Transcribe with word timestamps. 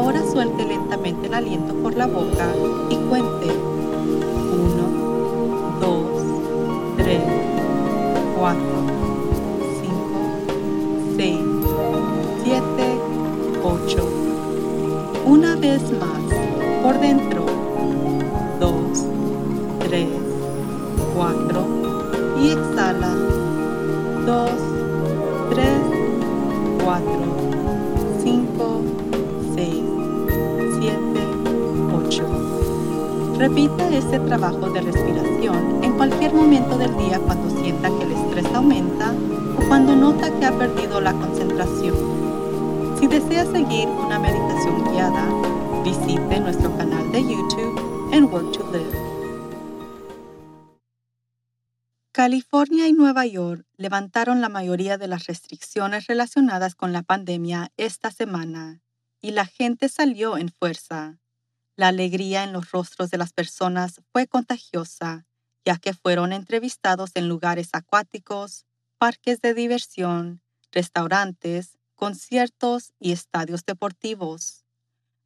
Ahora 0.00 0.22
suelte 0.32 0.64
lentamente 0.64 1.26
el 1.26 1.34
aliento 1.34 1.74
por 1.74 1.94
la 1.94 2.06
boca 2.06 2.48
y 2.88 2.96
cuente 3.10 3.48
1, 4.48 5.78
2, 5.78 6.06
3, 6.96 7.20
4, 8.38 8.60
5, 9.82 9.92
6, 11.18 11.38
7, 12.44 12.62
8. 13.62 14.08
Una 15.26 15.54
vez 15.56 15.82
más, 15.92 16.22
por 16.82 16.98
dentro. 16.98 17.44
2, 18.58 19.04
3, 19.80 20.08
4 21.14 21.79
Repita 33.40 33.88
este 33.88 34.20
trabajo 34.20 34.68
de 34.68 34.82
respiración 34.82 35.82
en 35.82 35.96
cualquier 35.96 36.34
momento 36.34 36.76
del 36.76 36.94
día 36.98 37.18
cuando 37.20 37.48
sienta 37.62 37.88
que 37.88 38.04
el 38.04 38.12
estrés 38.12 38.44
aumenta 38.54 39.14
o 39.56 39.66
cuando 39.66 39.96
nota 39.96 40.30
que 40.38 40.44
ha 40.44 40.52
perdido 40.58 41.00
la 41.00 41.14
concentración. 41.14 41.96
Si 43.00 43.06
desea 43.06 43.50
seguir 43.50 43.88
una 43.88 44.18
meditación 44.18 44.84
guiada, 44.92 45.26
visite 45.82 46.38
nuestro 46.38 46.76
canal 46.76 47.10
de 47.12 47.22
YouTube 47.22 48.12
en 48.12 48.24
Work 48.24 48.52
to 48.52 48.72
Live. 48.72 48.98
California 52.12 52.88
y 52.88 52.92
Nueva 52.92 53.24
York 53.24 53.64
levantaron 53.78 54.42
la 54.42 54.50
mayoría 54.50 54.98
de 54.98 55.08
las 55.08 55.26
restricciones 55.28 56.08
relacionadas 56.08 56.74
con 56.74 56.92
la 56.92 57.00
pandemia 57.00 57.72
esta 57.78 58.10
semana 58.10 58.82
y 59.22 59.30
la 59.30 59.46
gente 59.46 59.88
salió 59.88 60.36
en 60.36 60.50
fuerza. 60.50 61.20
La 61.76 61.88
alegría 61.88 62.44
en 62.44 62.52
los 62.52 62.70
rostros 62.70 63.10
de 63.10 63.18
las 63.18 63.32
personas 63.32 64.00
fue 64.12 64.26
contagiosa, 64.26 65.26
ya 65.64 65.76
que 65.76 65.94
fueron 65.94 66.32
entrevistados 66.32 67.12
en 67.14 67.28
lugares 67.28 67.70
acuáticos, 67.72 68.66
parques 68.98 69.40
de 69.40 69.54
diversión, 69.54 70.42
restaurantes, 70.72 71.78
conciertos 71.94 72.92
y 72.98 73.12
estadios 73.12 73.64
deportivos. 73.64 74.64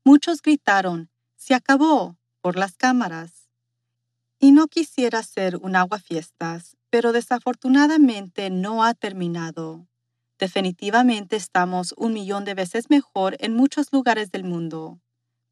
Muchos 0.05 0.43
gritaron, 0.43 1.11
se 1.37 1.55
acabó, 1.55 2.17
por 2.41 2.57
las 2.57 2.77
cámaras. 2.77 3.49
Y 4.39 4.53
no 4.53 4.67
quisiera 4.69 5.23
ser 5.23 5.57
un 5.57 5.77
aguafiestas, 5.77 6.77
pero 6.91 7.13
desafortunadamente 7.13 8.51
no 8.51 8.85
ha 8.85 8.95
terminado. 8.95 9.89
Definitivamente 10.39 11.37
estamos 11.37 11.95
un 11.97 12.13
millón 12.13 12.45
de 12.45 12.55
veces 12.55 12.91
mejor 12.91 13.37
en 13.41 13.55
muchos 13.55 13.93
lugares 13.93 14.31
del 14.31 14.45
mundo, 14.45 15.01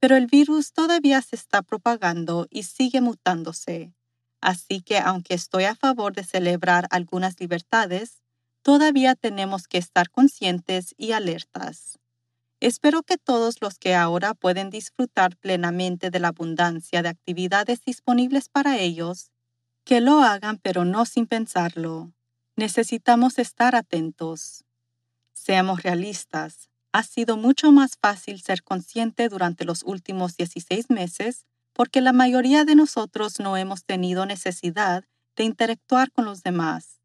pero 0.03 0.17
el 0.17 0.27
virus 0.27 0.72
todavía 0.72 1.23
se 1.23 1.36
está 1.36 1.63
propagando 1.63 2.48
y 2.51 2.64
sigue 2.64 3.01
mutándose. 3.01 3.95
Así 4.40 4.80
que 4.80 4.98
aunque 4.98 5.35
estoy 5.35 5.63
a 5.63 5.77
favor 5.77 6.13
de 6.13 6.24
celebrar 6.24 6.89
algunas 6.90 7.39
libertades, 7.39 8.20
todavía 8.62 9.14
tenemos 9.14 9.68
que 9.68 9.79
estar 9.79 10.11
conscientes 10.11 10.92
y 10.98 11.12
alertas. 11.12 12.01
Espero 12.58 13.05
que 13.05 13.17
todos 13.17 13.61
los 13.61 13.79
que 13.79 13.95
ahora 13.95 14.35
pueden 14.35 14.70
disfrutar 14.70 15.36
plenamente 15.36 16.11
de 16.11 16.18
la 16.18 16.29
abundancia 16.29 17.02
de 17.02 17.11
actividades 17.11 17.85
disponibles 17.85 18.48
para 18.48 18.79
ellos, 18.79 19.30
que 19.85 20.01
lo 20.01 20.24
hagan 20.24 20.58
pero 20.58 20.85
no 20.85 21.05
sin 21.05 21.29
pensarlo. 21.29 22.12
Necesitamos 22.57 23.39
estar 23.39 23.77
atentos. 23.77 24.64
Seamos 25.33 25.85
realistas. 25.85 26.72
Ha 26.92 27.03
sido 27.05 27.39
mucho 27.39 27.73
más 27.73 27.97
fácil 27.97 28.42
ser 28.42 28.63
consciente 28.63 29.29
durante 29.30 29.64
los 29.64 29.83
últimos 29.83 30.36
16 30.36 30.91
meses 30.91 31.47
porque 31.73 32.03
la 32.03 32.13
mayoría 32.13 32.64
de 32.67 32.75
nosotros 32.75 33.41
no 33.41 33.57
hemos 33.57 33.85
tenido 33.85 34.27
necesidad 34.27 35.05
de 35.35 35.45
interactuar 35.45 36.13
con 36.13 36.27
los 36.27 36.42
demás. 36.42 37.01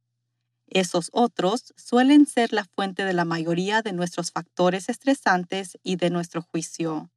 Esos 0.68 1.09
otros 1.14 1.74
suelen 1.78 2.25
ser 2.25 2.52
la 2.52 2.66
fuente 2.66 3.06
de 3.06 3.14
la 3.14 3.24
mayoría 3.24 3.81
de 3.81 3.94
nuestros 3.94 4.31
factores 4.31 4.90
estresantes 4.90 5.78
y 5.84 5.96
de 5.96 6.09
nuestro 6.09 6.42
juicio, 6.42 7.09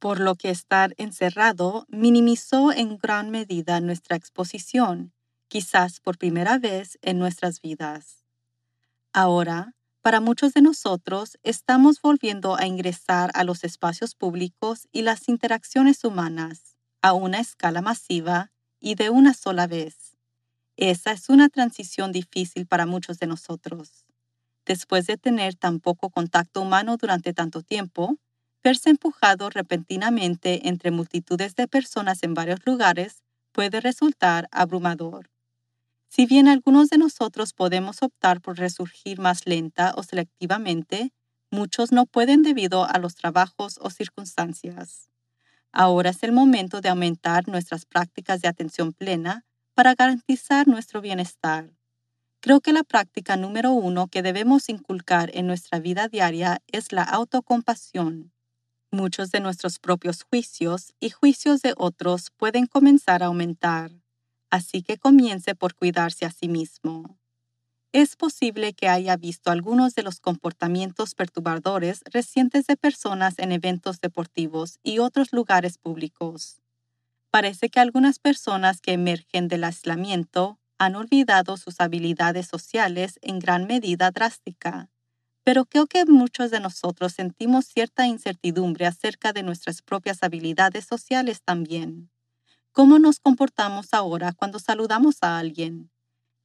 por 0.00 0.18
lo 0.18 0.34
que 0.34 0.50
estar 0.50 0.94
encerrado 0.98 1.86
minimizó 1.88 2.72
en 2.72 2.98
gran 2.98 3.30
medida 3.30 3.80
nuestra 3.80 4.16
exposición, 4.16 5.12
quizás 5.46 6.00
por 6.00 6.18
primera 6.18 6.58
vez 6.58 6.98
en 7.02 7.20
nuestras 7.20 7.60
vidas. 7.60 8.24
Ahora, 9.12 9.75
para 10.06 10.20
muchos 10.20 10.54
de 10.54 10.62
nosotros, 10.62 11.36
estamos 11.42 12.00
volviendo 12.00 12.54
a 12.56 12.64
ingresar 12.64 13.32
a 13.34 13.42
los 13.42 13.64
espacios 13.64 14.14
públicos 14.14 14.86
y 14.92 15.02
las 15.02 15.28
interacciones 15.28 16.04
humanas 16.04 16.76
a 17.02 17.12
una 17.12 17.40
escala 17.40 17.82
masiva 17.82 18.52
y 18.78 18.94
de 18.94 19.10
una 19.10 19.34
sola 19.34 19.66
vez. 19.66 20.16
Esa 20.76 21.10
es 21.10 21.28
una 21.28 21.48
transición 21.48 22.12
difícil 22.12 22.68
para 22.68 22.86
muchos 22.86 23.18
de 23.18 23.26
nosotros. 23.26 24.06
Después 24.64 25.08
de 25.08 25.16
tener 25.16 25.56
tan 25.56 25.80
poco 25.80 26.08
contacto 26.10 26.62
humano 26.62 26.96
durante 26.96 27.32
tanto 27.32 27.62
tiempo, 27.62 28.16
verse 28.62 28.90
empujado 28.90 29.50
repentinamente 29.50 30.68
entre 30.68 30.92
multitudes 30.92 31.56
de 31.56 31.66
personas 31.66 32.22
en 32.22 32.32
varios 32.34 32.64
lugares 32.64 33.24
puede 33.50 33.80
resultar 33.80 34.46
abrumador. 34.52 35.30
Si 36.08 36.26
bien 36.26 36.48
algunos 36.48 36.88
de 36.88 36.98
nosotros 36.98 37.52
podemos 37.52 38.02
optar 38.02 38.40
por 38.40 38.58
resurgir 38.58 39.18
más 39.18 39.46
lenta 39.46 39.94
o 39.96 40.02
selectivamente, 40.02 41.12
muchos 41.50 41.92
no 41.92 42.06
pueden 42.06 42.42
debido 42.42 42.84
a 42.84 42.98
los 42.98 43.14
trabajos 43.14 43.78
o 43.80 43.90
circunstancias. 43.90 45.08
Ahora 45.72 46.10
es 46.10 46.22
el 46.22 46.32
momento 46.32 46.80
de 46.80 46.88
aumentar 46.88 47.48
nuestras 47.48 47.86
prácticas 47.86 48.40
de 48.40 48.48
atención 48.48 48.92
plena 48.92 49.44
para 49.74 49.94
garantizar 49.94 50.68
nuestro 50.68 51.00
bienestar. 51.00 51.70
Creo 52.40 52.60
que 52.60 52.72
la 52.72 52.84
práctica 52.84 53.36
número 53.36 53.72
uno 53.72 54.08
que 54.08 54.22
debemos 54.22 54.68
inculcar 54.68 55.30
en 55.34 55.46
nuestra 55.46 55.80
vida 55.80 56.08
diaria 56.08 56.62
es 56.68 56.92
la 56.92 57.02
autocompasión. 57.02 58.32
Muchos 58.92 59.30
de 59.30 59.40
nuestros 59.40 59.78
propios 59.78 60.22
juicios 60.22 60.94
y 61.00 61.10
juicios 61.10 61.62
de 61.62 61.74
otros 61.76 62.30
pueden 62.36 62.66
comenzar 62.66 63.22
a 63.22 63.26
aumentar, 63.26 63.92
así 64.56 64.82
que 64.82 64.98
comience 64.98 65.54
por 65.54 65.74
cuidarse 65.74 66.26
a 66.26 66.30
sí 66.30 66.48
mismo. 66.48 67.18
Es 67.92 68.16
posible 68.16 68.74
que 68.74 68.88
haya 68.88 69.16
visto 69.16 69.50
algunos 69.50 69.94
de 69.94 70.02
los 70.04 70.20
comportamientos 70.20 71.14
perturbadores 71.14 72.02
recientes 72.12 72.66
de 72.66 72.76
personas 72.76 73.38
en 73.38 73.52
eventos 73.52 74.00
deportivos 74.00 74.78
y 74.82 74.98
otros 75.00 75.32
lugares 75.32 75.78
públicos. 75.78 76.60
Parece 77.30 77.68
que 77.70 77.80
algunas 77.80 78.18
personas 78.18 78.80
que 78.80 78.92
emergen 78.92 79.48
del 79.48 79.64
aislamiento 79.64 80.58
han 80.78 80.96
olvidado 80.96 81.56
sus 81.56 81.80
habilidades 81.80 82.46
sociales 82.48 83.18
en 83.22 83.38
gran 83.38 83.66
medida 83.66 84.10
drástica, 84.10 84.90
pero 85.44 85.66
creo 85.66 85.86
que 85.86 86.04
muchos 86.06 86.50
de 86.50 86.60
nosotros 86.60 87.12
sentimos 87.14 87.66
cierta 87.66 88.06
incertidumbre 88.06 88.86
acerca 88.86 89.32
de 89.32 89.42
nuestras 89.44 89.82
propias 89.82 90.22
habilidades 90.22 90.86
sociales 90.86 91.42
también. 91.44 92.10
¿Cómo 92.76 92.98
nos 92.98 93.20
comportamos 93.20 93.94
ahora 93.94 94.34
cuando 94.34 94.58
saludamos 94.58 95.22
a 95.22 95.38
alguien? 95.38 95.90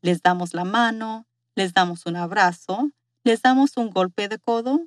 ¿Les 0.02 0.22
damos 0.22 0.54
la 0.54 0.64
mano? 0.64 1.28
¿Les 1.56 1.74
damos 1.74 2.06
un 2.06 2.16
abrazo? 2.16 2.90
¿Les 3.26 3.42
damos 3.42 3.76
un 3.76 3.90
golpe 3.90 4.30
de 4.30 4.40
codo? 4.40 4.80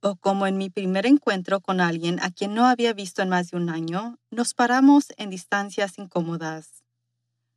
o 0.00 0.16
como 0.16 0.46
en 0.46 0.56
mi 0.56 0.70
primer 0.70 1.04
encuentro 1.04 1.60
con 1.60 1.82
alguien 1.82 2.18
a 2.20 2.30
quien 2.30 2.54
no 2.54 2.64
había 2.64 2.94
visto 2.94 3.20
en 3.20 3.28
más 3.28 3.50
de 3.50 3.58
un 3.58 3.68
año, 3.68 4.18
nos 4.30 4.54
paramos 4.54 5.12
en 5.18 5.28
distancias 5.28 5.98
incómodas. 5.98 6.82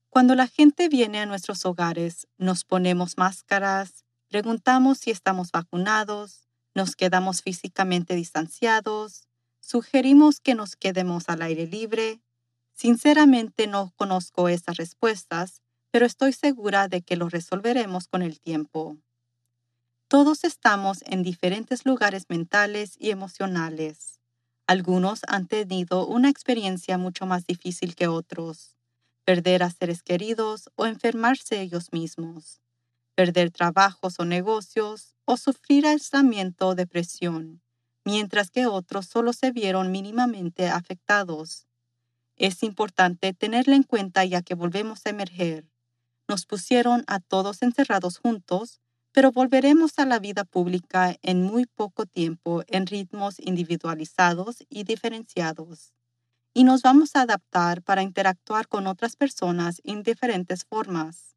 Cuando 0.10 0.36
la 0.36 0.48
gente 0.48 0.90
viene 0.90 1.22
a 1.22 1.25
nuestros 1.25 1.66
hogares, 1.66 2.28
nos 2.38 2.66
ponemos 2.66 3.18
máscaras, 3.18 4.04
preguntamos 4.28 4.98
si 4.98 5.12
estamos 5.12 5.54
vacunados, 5.54 6.50
nos 6.75 6.98
quedamos 6.98 7.42
físicamente 7.42 8.16
distanciados, 8.16 9.30
sugerimos 9.62 10.42
que 10.42 10.56
nos 10.56 10.75
quedemos 10.75 11.30
al 11.30 11.44
aire 11.44 11.66
libre. 11.66 12.20
Sinceramente 12.84 13.66
no 13.66 13.94
conozco 13.96 14.50
esas 14.50 14.76
respuestas, 14.76 15.62
pero 15.90 16.06
estoy 16.06 16.34
segura 16.34 16.90
de 16.90 17.02
que 17.02 17.16
lo 17.16 17.30
resolveremos 17.30 18.10
con 18.10 18.22
el 18.22 18.42
tiempo. 18.42 18.98
Todos 20.10 20.44
estamos 20.44 21.02
en 21.06 21.24
diferentes 21.24 21.86
lugares 21.86 22.26
mentales 22.28 22.98
y 23.00 23.12
emocionales. 23.12 24.20
Algunos 24.68 25.22
han 25.30 25.48
tenido 25.48 26.06
una 26.06 26.28
experiencia 26.28 26.98
mucho 26.98 27.26
más 27.26 27.46
difícil 27.46 27.96
que 27.96 28.10
otros. 28.10 28.76
Perder 29.24 29.64
a 29.64 29.70
seres 29.70 30.04
queridos 30.04 30.70
o 30.76 30.86
enfermarse 30.86 31.62
ellos 31.62 31.94
mismos. 31.94 32.60
Perder 33.16 33.50
trabajos 33.52 34.20
o 34.20 34.26
negocios 34.26 35.16
o 35.24 35.38
sufrir 35.38 35.88
aislamiento 35.88 36.68
o 36.68 36.76
depresión, 36.76 37.62
mientras 38.04 38.52
que 38.52 38.66
otros 38.68 39.06
solo 39.06 39.32
se 39.32 39.52
vieron 39.52 39.90
mínimamente 39.90 40.68
afectados. 40.68 41.66
Es 42.36 42.64
importante 42.64 43.34
tenerlo 43.34 43.74
en 43.74 43.84
cuenta 43.84 44.26
ya 44.26 44.42
que 44.42 44.56
volvemos 44.56 45.06
a 45.06 45.10
emerger. 45.10 45.70
Nos 46.28 46.46
pusieron 46.46 47.04
a 47.08 47.20
todos 47.20 47.62
encerrados 47.62 48.18
juntos 48.18 48.82
pero 49.14 49.32
volveremos 49.32 50.00
a 50.00 50.06
la 50.06 50.20
vida 50.20 50.44
pública 50.44 51.16
en 51.22 51.44
muy 51.44 51.68
poco 51.68 52.06
tiempo 52.08 52.64
en 52.68 52.88
ritmos 52.88 53.40
individualizados 53.40 54.58
y 54.70 54.84
diferenciados. 54.84 55.94
Y 56.54 56.64
nos 56.64 56.82
vamos 56.82 57.16
a 57.16 57.22
adaptar 57.22 57.84
para 57.84 58.02
interactuar 58.02 58.68
con 58.68 58.88
otras 58.88 59.16
personas 59.16 59.82
en 59.84 60.02
diferentes 60.02 60.66
formas. 60.66 61.36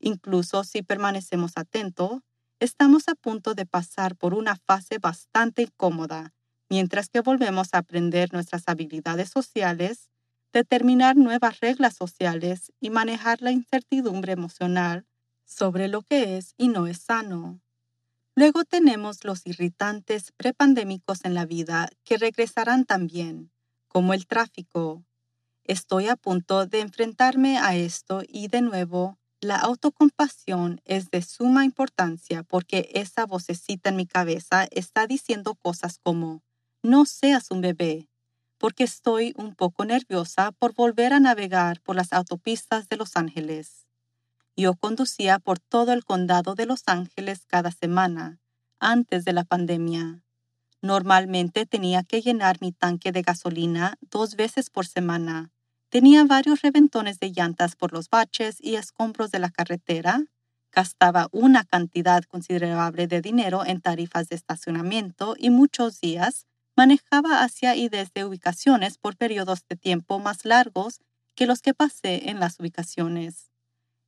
Incluso 0.00 0.64
si 0.64 0.82
permanecemos 0.82 1.52
atentos, 1.56 2.22
estamos 2.58 3.06
a 3.08 3.14
punto 3.14 3.54
de 3.54 3.66
pasar 3.66 4.16
por 4.16 4.32
una 4.32 4.56
fase 4.56 4.98
bastante 4.98 5.62
incómoda, 5.62 6.32
mientras 6.70 7.10
que 7.10 7.20
volvemos 7.20 7.68
a 7.74 7.78
aprender 7.78 8.32
nuestras 8.32 8.64
habilidades 8.66 9.28
sociales, 9.28 10.09
determinar 10.52 11.16
nuevas 11.16 11.60
reglas 11.60 11.94
sociales 11.94 12.72
y 12.80 12.90
manejar 12.90 13.42
la 13.42 13.52
incertidumbre 13.52 14.32
emocional 14.32 15.06
sobre 15.44 15.88
lo 15.88 16.02
que 16.02 16.36
es 16.36 16.54
y 16.56 16.68
no 16.68 16.86
es 16.86 16.98
sano. 16.98 17.60
Luego 18.34 18.64
tenemos 18.64 19.24
los 19.24 19.46
irritantes 19.46 20.32
prepandémicos 20.36 21.24
en 21.24 21.34
la 21.34 21.46
vida 21.46 21.90
que 22.04 22.16
regresarán 22.16 22.84
también, 22.84 23.50
como 23.88 24.14
el 24.14 24.26
tráfico. 24.26 25.04
Estoy 25.64 26.08
a 26.08 26.16
punto 26.16 26.66
de 26.66 26.80
enfrentarme 26.80 27.58
a 27.58 27.74
esto 27.76 28.22
y 28.26 28.48
de 28.48 28.62
nuevo, 28.62 29.18
la 29.40 29.56
autocompasión 29.56 30.80
es 30.84 31.10
de 31.10 31.22
suma 31.22 31.64
importancia 31.64 32.42
porque 32.42 32.90
esa 32.92 33.24
vocecita 33.24 33.88
en 33.88 33.96
mi 33.96 34.06
cabeza 34.06 34.66
está 34.70 35.06
diciendo 35.06 35.54
cosas 35.54 35.98
como, 35.98 36.42
no 36.82 37.06
seas 37.06 37.50
un 37.50 37.62
bebé, 37.62 38.09
porque 38.60 38.84
estoy 38.84 39.32
un 39.36 39.54
poco 39.54 39.86
nerviosa 39.86 40.52
por 40.52 40.74
volver 40.74 41.14
a 41.14 41.18
navegar 41.18 41.80
por 41.80 41.96
las 41.96 42.12
autopistas 42.12 42.90
de 42.90 42.98
Los 42.98 43.16
Ángeles. 43.16 43.86
Yo 44.54 44.74
conducía 44.74 45.38
por 45.38 45.58
todo 45.58 45.94
el 45.94 46.04
condado 46.04 46.54
de 46.54 46.66
Los 46.66 46.82
Ángeles 46.84 47.46
cada 47.46 47.70
semana, 47.70 48.38
antes 48.78 49.24
de 49.24 49.32
la 49.32 49.44
pandemia. 49.44 50.22
Normalmente 50.82 51.64
tenía 51.64 52.02
que 52.02 52.20
llenar 52.20 52.58
mi 52.60 52.70
tanque 52.70 53.12
de 53.12 53.22
gasolina 53.22 53.96
dos 54.02 54.36
veces 54.36 54.68
por 54.68 54.86
semana. 54.86 55.50
Tenía 55.88 56.26
varios 56.26 56.60
reventones 56.60 57.18
de 57.18 57.32
llantas 57.32 57.76
por 57.76 57.94
los 57.94 58.10
baches 58.10 58.58
y 58.60 58.74
escombros 58.74 59.30
de 59.30 59.38
la 59.38 59.48
carretera. 59.48 60.26
Gastaba 60.70 61.28
una 61.32 61.64
cantidad 61.64 62.24
considerable 62.24 63.06
de 63.06 63.22
dinero 63.22 63.64
en 63.64 63.80
tarifas 63.80 64.28
de 64.28 64.36
estacionamiento 64.36 65.34
y 65.38 65.48
muchos 65.48 65.98
días 66.02 66.46
manejaba 66.80 67.42
hacia 67.42 67.76
y 67.76 67.90
desde 67.90 68.24
ubicaciones 68.24 68.96
por 68.96 69.18
periodos 69.18 69.66
de 69.68 69.76
tiempo 69.76 70.18
más 70.18 70.46
largos 70.46 71.00
que 71.34 71.44
los 71.44 71.60
que 71.60 71.74
pasé 71.74 72.30
en 72.30 72.40
las 72.40 72.58
ubicaciones 72.58 73.50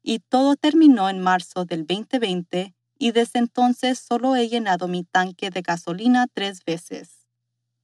y 0.02 0.19
todo 0.19 0.56
terminó 0.56 1.08
en 1.08 1.20
marzo 1.20 1.64
del 1.64 1.86
2020 1.86 2.74
y 2.98 3.12
desde 3.12 3.38
entonces 3.38 3.98
solo 3.98 4.36
he 4.36 4.48
llenado 4.48 4.88
mi 4.88 5.04
tanque 5.04 5.50
de 5.50 5.62
gasolina 5.62 6.26
tres 6.32 6.64
veces. 6.64 7.26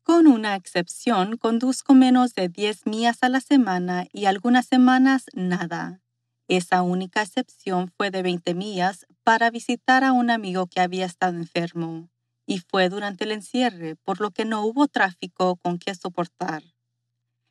Con 0.03 0.27
una 0.27 0.57
excepción, 0.57 1.37
conduzco 1.37 1.95
menos 1.95 2.35
de 2.35 2.49
10 2.49 2.87
millas 2.87 3.19
a 3.23 3.29
la 3.29 3.41
semana 3.41 4.07
y 4.11 4.25
algunas 4.25 4.67
semanas 4.67 5.27
nada. 5.35 6.01
Esa 6.49 6.83
única 6.83 7.21
excepción 7.21 7.93
fue 7.95 8.11
de 8.11 8.23
20 8.23 8.55
millas 8.55 9.07
para 9.23 9.51
visitar 9.51 10.05
a 10.05 10.13
un 10.13 10.31
amigo 10.31 10.67
que 10.67 10.81
había 10.81 11.05
estado 11.05 11.37
enfermo, 11.37 12.09
y 12.49 12.61
fue 12.61 12.89
durante 12.89 13.25
el 13.25 13.33
encierre, 13.33 13.95
por 13.97 14.23
lo 14.23 14.31
que 14.31 14.47
no 14.47 14.65
hubo 14.65 14.89
tráfico 14.89 15.57
con 15.57 15.79
que 15.79 15.95
soportar. 15.95 16.63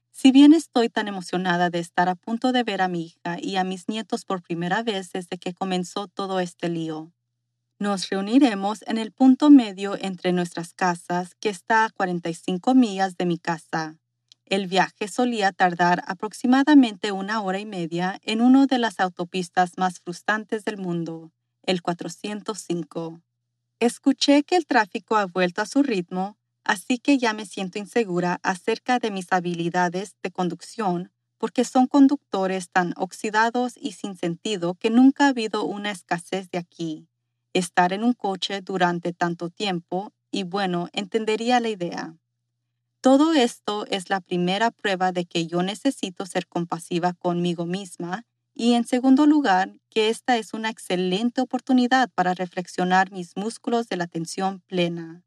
Si 0.09 0.31
bien 0.31 0.53
estoy 0.53 0.89
tan 0.89 1.07
emocionada 1.07 1.69
de 1.69 1.77
estar 1.77 2.09
a 2.09 2.15
punto 2.15 2.51
de 2.51 2.63
ver 2.63 2.81
a 2.81 2.87
mi 2.87 3.05
hija 3.05 3.37
y 3.39 3.57
a 3.57 3.63
mis 3.63 3.87
nietos 3.87 4.25
por 4.25 4.41
primera 4.41 4.81
vez 4.81 5.11
desde 5.11 5.37
que 5.37 5.53
comenzó 5.53 6.07
todo 6.07 6.39
este 6.39 6.67
lío, 6.69 7.13
nos 7.77 8.09
reuniremos 8.09 8.83
en 8.87 8.97
el 8.97 9.11
punto 9.11 9.51
medio 9.51 9.95
entre 10.01 10.33
nuestras 10.33 10.73
casas, 10.73 11.35
que 11.35 11.49
está 11.49 11.85
a 11.85 11.91
45 11.91 12.73
millas 12.73 13.17
de 13.17 13.27
mi 13.27 13.37
casa. 13.37 13.99
El 14.45 14.65
viaje 14.65 15.07
solía 15.09 15.51
tardar 15.51 16.03
aproximadamente 16.07 17.11
una 17.11 17.39
hora 17.41 17.59
y 17.59 17.67
media 17.67 18.19
en 18.23 18.41
una 18.41 18.65
de 18.65 18.79
las 18.79 18.99
autopistas 18.99 19.77
más 19.77 19.99
frustrantes 19.99 20.65
del 20.65 20.77
mundo, 20.77 21.31
el 21.61 21.83
405. 21.83 23.21
Escuché 23.79 24.43
que 24.43 24.55
el 24.55 24.65
tráfico 24.65 25.17
ha 25.17 25.25
vuelto 25.25 25.61
a 25.61 25.65
su 25.65 25.83
ritmo 25.83 26.37
así 26.67 26.99
que 26.99 27.17
ya 27.17 27.33
me 27.33 27.45
siento 27.45 27.79
insegura 27.79 28.39
acerca 28.43 28.99
de 28.99 29.09
mis 29.09 29.31
habilidades 29.31 30.15
de 30.21 30.31
conducción 30.31 31.11
porque 31.39 31.63
son 31.63 31.87
conductores 31.87 32.69
tan 32.71 32.93
oxidados 32.97 33.73
y 33.77 33.93
sin 33.93 34.17
sentido 34.17 34.73
que 34.73 34.89
nunca 34.89 35.25
ha 35.25 35.29
habido 35.29 35.63
una 35.63 35.91
escasez 35.91 36.49
de 36.49 36.57
aquí. 36.57 37.07
Estar 37.53 37.93
en 37.93 38.03
un 38.03 38.13
coche 38.13 38.61
durante 38.61 39.13
tanto 39.13 39.49
tiempo 39.49 40.11
y 40.31 40.43
bueno, 40.43 40.89
entendería 40.91 41.59
la 41.59 41.69
idea. 41.69 42.17
Todo 43.01 43.33
esto 43.33 43.85
es 43.87 44.09
la 44.09 44.19
primera 44.19 44.71
prueba 44.71 45.11
de 45.11 45.25
que 45.25 45.47
yo 45.47 45.61
necesito 45.61 46.25
ser 46.25 46.47
compasiva 46.47 47.13
conmigo 47.13 47.65
misma 47.65 48.25
y 48.57 48.73
en 48.73 48.85
segundo 48.85 49.27
lugar, 49.27 49.71
que 49.91 50.09
esta 50.09 50.37
es 50.37 50.53
una 50.53 50.69
excelente 50.69 51.41
oportunidad 51.41 52.09
para 52.15 52.33
reflexionar 52.33 53.11
mis 53.11 53.37
músculos 53.37 53.87
de 53.87 53.97
la 53.97 54.05
atención 54.05 54.61
plena. 54.61 55.23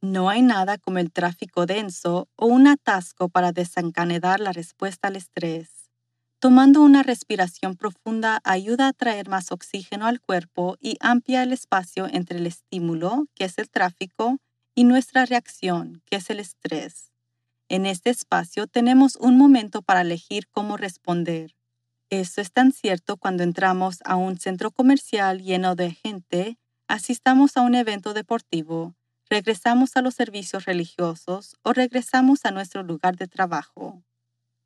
No 0.00 0.30
hay 0.30 0.40
nada 0.40 0.78
como 0.78 0.98
el 0.98 1.12
tráfico 1.12 1.66
denso 1.66 2.28
o 2.36 2.46
un 2.46 2.66
atasco 2.66 3.28
para 3.28 3.52
desencadenar 3.52 4.40
la 4.40 4.52
respuesta 4.52 5.08
al 5.08 5.16
estrés. 5.16 5.90
Tomando 6.38 6.80
una 6.80 7.02
respiración 7.02 7.76
profunda 7.76 8.40
ayuda 8.44 8.88
a 8.88 8.92
traer 8.94 9.28
más 9.28 9.52
oxígeno 9.52 10.06
al 10.06 10.20
cuerpo 10.20 10.76
y 10.80 10.96
amplia 11.00 11.42
el 11.42 11.52
espacio 11.52 12.06
entre 12.10 12.38
el 12.38 12.46
estímulo, 12.46 13.26
que 13.34 13.44
es 13.44 13.58
el 13.58 13.68
tráfico, 13.68 14.38
y 14.74 14.84
nuestra 14.84 15.26
reacción, 15.26 16.02
que 16.06 16.16
es 16.16 16.30
el 16.30 16.40
estrés. 16.40 17.12
En 17.68 17.84
este 17.84 18.08
espacio 18.08 18.66
tenemos 18.66 19.16
un 19.16 19.36
momento 19.36 19.82
para 19.82 20.00
elegir 20.00 20.48
cómo 20.50 20.76
responder. 20.76 21.54
Eso 22.10 22.40
es 22.40 22.52
tan 22.52 22.72
cierto 22.72 23.16
cuando 23.16 23.42
entramos 23.42 23.98
a 24.04 24.16
un 24.16 24.38
centro 24.38 24.70
comercial 24.70 25.42
lleno 25.42 25.74
de 25.74 25.92
gente, 25.92 26.58
asistamos 26.86 27.56
a 27.56 27.62
un 27.62 27.74
evento 27.74 28.12
deportivo, 28.12 28.94
regresamos 29.28 29.96
a 29.96 30.02
los 30.02 30.14
servicios 30.14 30.64
religiosos 30.66 31.56
o 31.62 31.72
regresamos 31.72 32.44
a 32.44 32.50
nuestro 32.50 32.82
lugar 32.82 33.16
de 33.16 33.26
trabajo. 33.26 34.02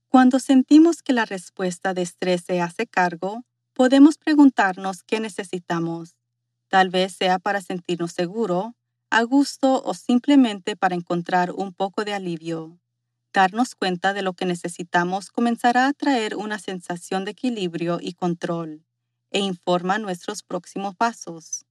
Cuando 0.09 0.41
sentimos 0.41 1.03
que 1.03 1.13
la 1.13 1.27
respuesta 1.27 1.95
de 1.95 2.03
estrés 2.03 2.43
se 2.45 2.61
hace 2.61 2.87
cargo, 2.87 3.45
podemos 3.73 4.19
preguntarnos 4.19 5.03
qué 5.05 5.21
necesitamos. 5.21 6.17
Tal 6.69 6.91
vez 6.91 7.13
sea 7.13 7.39
para 7.39 7.61
sentirnos 7.61 8.13
seguro, 8.13 8.75
a 9.11 9.23
gusto 9.23 9.83
o 9.85 9.95
simplemente 9.95 10.77
para 10.77 10.95
encontrar 10.95 11.53
un 11.53 11.73
poco 11.73 12.05
de 12.05 12.15
alivio. 12.15 12.79
Darnos 13.33 13.75
cuenta 13.75 14.13
de 14.13 14.23
lo 14.23 14.33
que 14.33 14.47
necesitamos 14.47 15.31
comenzará 15.31 15.87
a 15.87 15.93
traer 15.93 16.37
una 16.37 16.59
sensación 16.59 17.25
de 17.25 17.33
equilibrio 17.33 17.99
y 18.01 18.15
control 18.15 18.85
e 19.31 19.41
informa 19.41 19.99
nuestros 19.99 20.43
próximos 20.43 20.97
pasos. 20.97 21.65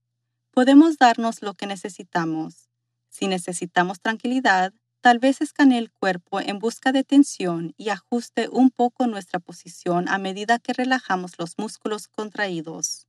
Podemos 0.52 0.96
darnos 0.96 1.42
lo 1.42 1.54
que 1.54 1.66
necesitamos 1.66 2.68
si 3.08 3.26
necesitamos 3.26 4.00
tranquilidad, 4.00 4.72
tal 5.00 5.18
vez 5.18 5.40
escanee 5.40 5.78
el 5.78 5.90
cuerpo 5.90 6.40
en 6.40 6.58
busca 6.58 6.92
de 6.92 7.04
tensión 7.04 7.74
y 7.76 7.88
ajuste 7.88 8.48
un 8.48 8.70
poco 8.70 9.06
nuestra 9.06 9.40
posición 9.40 10.08
a 10.08 10.18
medida 10.18 10.58
que 10.58 10.72
relajamos 10.72 11.38
los 11.38 11.54
músculos 11.58 12.08
contraídos. 12.08 13.06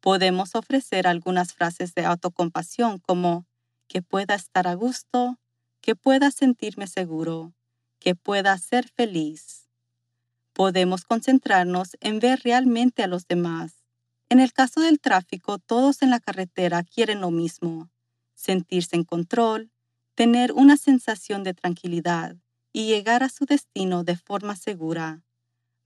Podemos 0.00 0.54
ofrecer 0.54 1.06
algunas 1.06 1.52
frases 1.52 1.94
de 1.94 2.04
autocompasión 2.04 2.98
como 2.98 3.46
que 3.88 4.02
pueda 4.02 4.34
estar 4.34 4.66
a 4.66 4.74
gusto, 4.74 5.38
que 5.80 5.94
pueda 5.94 6.30
sentirme 6.30 6.86
seguro, 6.86 7.54
que 7.98 8.14
pueda 8.14 8.56
ser 8.58 8.88
feliz. 8.88 9.68
Podemos 10.52 11.04
concentrarnos 11.04 11.96
en 12.00 12.18
ver 12.18 12.40
realmente 12.42 13.02
a 13.02 13.06
los 13.06 13.26
demás. 13.26 13.84
En 14.28 14.40
el 14.40 14.52
caso 14.52 14.80
del 14.80 15.00
tráfico, 15.00 15.58
todos 15.58 16.02
en 16.02 16.10
la 16.10 16.20
carretera 16.20 16.82
quieren 16.82 17.20
lo 17.20 17.30
mismo, 17.30 17.90
sentirse 18.34 18.96
en 18.96 19.04
control, 19.04 19.70
tener 20.14 20.52
una 20.52 20.76
sensación 20.76 21.44
de 21.44 21.54
tranquilidad 21.54 22.36
y 22.72 22.86
llegar 22.86 23.22
a 23.22 23.28
su 23.28 23.46
destino 23.46 24.04
de 24.04 24.16
forma 24.16 24.56
segura. 24.56 25.22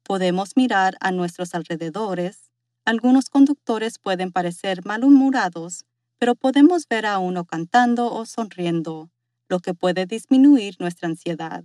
Podemos 0.03 0.57
mirar 0.57 0.97
a 1.01 1.13
nuestros 1.13 1.55
alrededores. 1.55 2.51
Algunos 2.85 3.31
conductores 3.31 3.99
pueden 3.99 4.33
parecer 4.33 4.85
malhumorados, 4.85 5.85
pero 6.19 6.35
podemos 6.35 6.89
ver 6.89 7.07
a 7.07 7.19
uno 7.19 7.45
cantando 7.45 8.13
o 8.13 8.27
sonriendo, 8.27 9.11
lo 9.49 9.61
que 9.61 9.75
puede 9.75 10.07
disminuir 10.07 10.77
nuestra 10.81 11.09
ansiedad. 11.09 11.65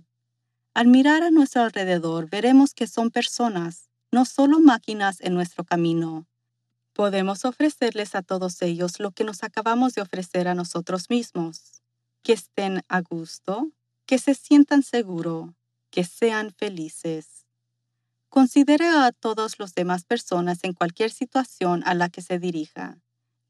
Al 0.74 0.86
mirar 0.86 1.22
a 1.22 1.30
nuestro 1.30 1.62
alrededor 1.62 2.30
veremos 2.30 2.74
que 2.74 2.86
son 2.86 3.10
personas, 3.10 3.88
no 4.12 4.24
solo 4.24 4.60
máquinas 4.60 5.20
en 5.20 5.34
nuestro 5.34 5.64
camino. 5.64 6.26
Podemos 6.92 7.44
ofrecerles 7.44 8.14
a 8.14 8.22
todos 8.22 8.62
ellos 8.62 9.00
lo 9.00 9.12
que 9.12 9.24
nos 9.24 9.42
acabamos 9.42 9.94
de 9.94 10.02
ofrecer 10.02 10.48
a 10.48 10.54
nosotros 10.54 11.10
mismos, 11.10 11.82
que 12.22 12.32
estén 12.32 12.82
a 12.88 13.00
gusto, 13.02 13.70
que 14.06 14.18
se 14.18 14.34
sientan 14.34 14.82
seguros, 14.82 15.50
que 15.90 16.04
sean 16.04 16.52
felices. 16.52 17.46
Considere 18.28 18.88
a 18.88 19.12
todas 19.12 19.58
las 19.58 19.74
demás 19.74 20.04
personas 20.04 20.62
en 20.62 20.74
cualquier 20.74 21.10
situación 21.10 21.82
a 21.86 21.94
la 21.94 22.08
que 22.08 22.20
se 22.22 22.38
dirija. 22.38 22.98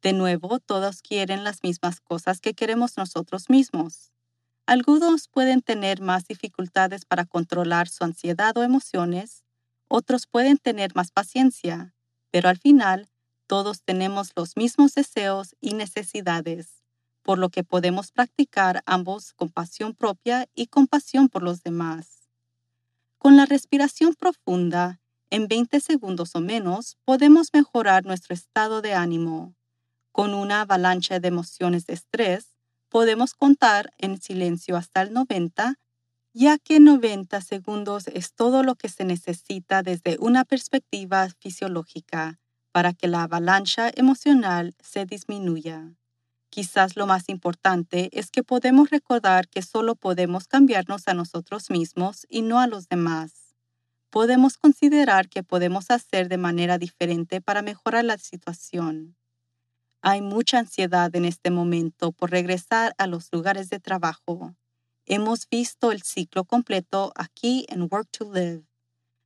De 0.02 0.12
nuevo, 0.12 0.60
todos 0.60 1.02
quieren 1.02 1.42
las 1.42 1.62
mismas 1.62 2.00
cosas 2.00 2.40
que 2.40 2.54
queremos 2.54 2.96
nosotros 2.96 3.48
mismos. 3.48 4.12
Algunos 4.68 5.28
pueden 5.28 5.62
tener 5.62 6.02
más 6.02 6.26
dificultades 6.26 7.06
para 7.06 7.24
controlar 7.24 7.88
su 7.88 8.04
ansiedad 8.04 8.54
o 8.58 8.62
emociones, 8.62 9.42
otros 9.88 10.26
pueden 10.26 10.58
tener 10.58 10.94
más 10.94 11.10
paciencia, 11.10 11.94
pero 12.30 12.50
al 12.50 12.58
final 12.58 13.08
todos 13.46 13.82
tenemos 13.82 14.32
los 14.36 14.58
mismos 14.58 14.92
deseos 14.92 15.56
y 15.62 15.72
necesidades, 15.72 16.84
por 17.22 17.38
lo 17.38 17.48
que 17.48 17.64
podemos 17.64 18.12
practicar 18.12 18.82
ambos 18.84 19.32
compasión 19.32 19.94
propia 19.94 20.46
y 20.54 20.66
compasión 20.66 21.30
por 21.30 21.42
los 21.42 21.62
demás. 21.62 22.28
Con 23.16 23.38
la 23.38 23.46
respiración 23.46 24.14
profunda, 24.16 25.00
en 25.30 25.48
20 25.48 25.80
segundos 25.80 26.34
o 26.34 26.42
menos, 26.42 26.98
podemos 27.06 27.54
mejorar 27.54 28.04
nuestro 28.04 28.34
estado 28.34 28.82
de 28.82 28.92
ánimo. 28.92 29.56
Con 30.12 30.34
una 30.34 30.60
avalancha 30.60 31.20
de 31.20 31.28
emociones 31.28 31.86
de 31.86 31.94
estrés, 31.94 32.57
podemos 32.88 33.34
contar 33.34 33.92
en 33.98 34.20
silencio 34.20 34.76
hasta 34.76 35.02
el 35.02 35.12
90, 35.12 35.74
ya 36.32 36.58
que 36.58 36.80
90 36.80 37.40
segundos 37.40 38.08
es 38.08 38.34
todo 38.34 38.62
lo 38.62 38.74
que 38.76 38.88
se 38.88 39.04
necesita 39.04 39.82
desde 39.82 40.16
una 40.20 40.44
perspectiva 40.44 41.28
fisiológica 41.40 42.38
para 42.72 42.92
que 42.92 43.08
la 43.08 43.24
avalancha 43.24 43.90
emocional 43.94 44.74
se 44.80 45.04
disminuya. 45.04 45.94
Quizás 46.50 46.96
lo 46.96 47.06
más 47.06 47.28
importante 47.28 48.08
es 48.12 48.30
que 48.30 48.42
podemos 48.42 48.90
recordar 48.90 49.48
que 49.48 49.62
solo 49.62 49.96
podemos 49.96 50.48
cambiarnos 50.48 51.06
a 51.08 51.14
nosotros 51.14 51.70
mismos 51.70 52.26
y 52.28 52.42
no 52.42 52.58
a 52.60 52.66
los 52.66 52.88
demás. 52.88 53.54
Podemos 54.10 54.56
considerar 54.56 55.28
que 55.28 55.42
podemos 55.42 55.90
hacer 55.90 56.28
de 56.28 56.38
manera 56.38 56.78
diferente 56.78 57.42
para 57.42 57.60
mejorar 57.60 58.04
la 58.06 58.16
situación. 58.16 59.17
Hay 60.00 60.22
mucha 60.22 60.60
ansiedad 60.60 61.14
en 61.16 61.24
este 61.24 61.50
momento 61.50 62.12
por 62.12 62.30
regresar 62.30 62.94
a 62.98 63.08
los 63.08 63.28
lugares 63.32 63.68
de 63.68 63.80
trabajo. 63.80 64.54
Hemos 65.06 65.48
visto 65.48 65.90
el 65.90 66.02
ciclo 66.02 66.44
completo 66.44 67.12
aquí 67.16 67.66
en 67.68 67.88
Work 67.90 68.08
to 68.12 68.32
Live. 68.32 68.64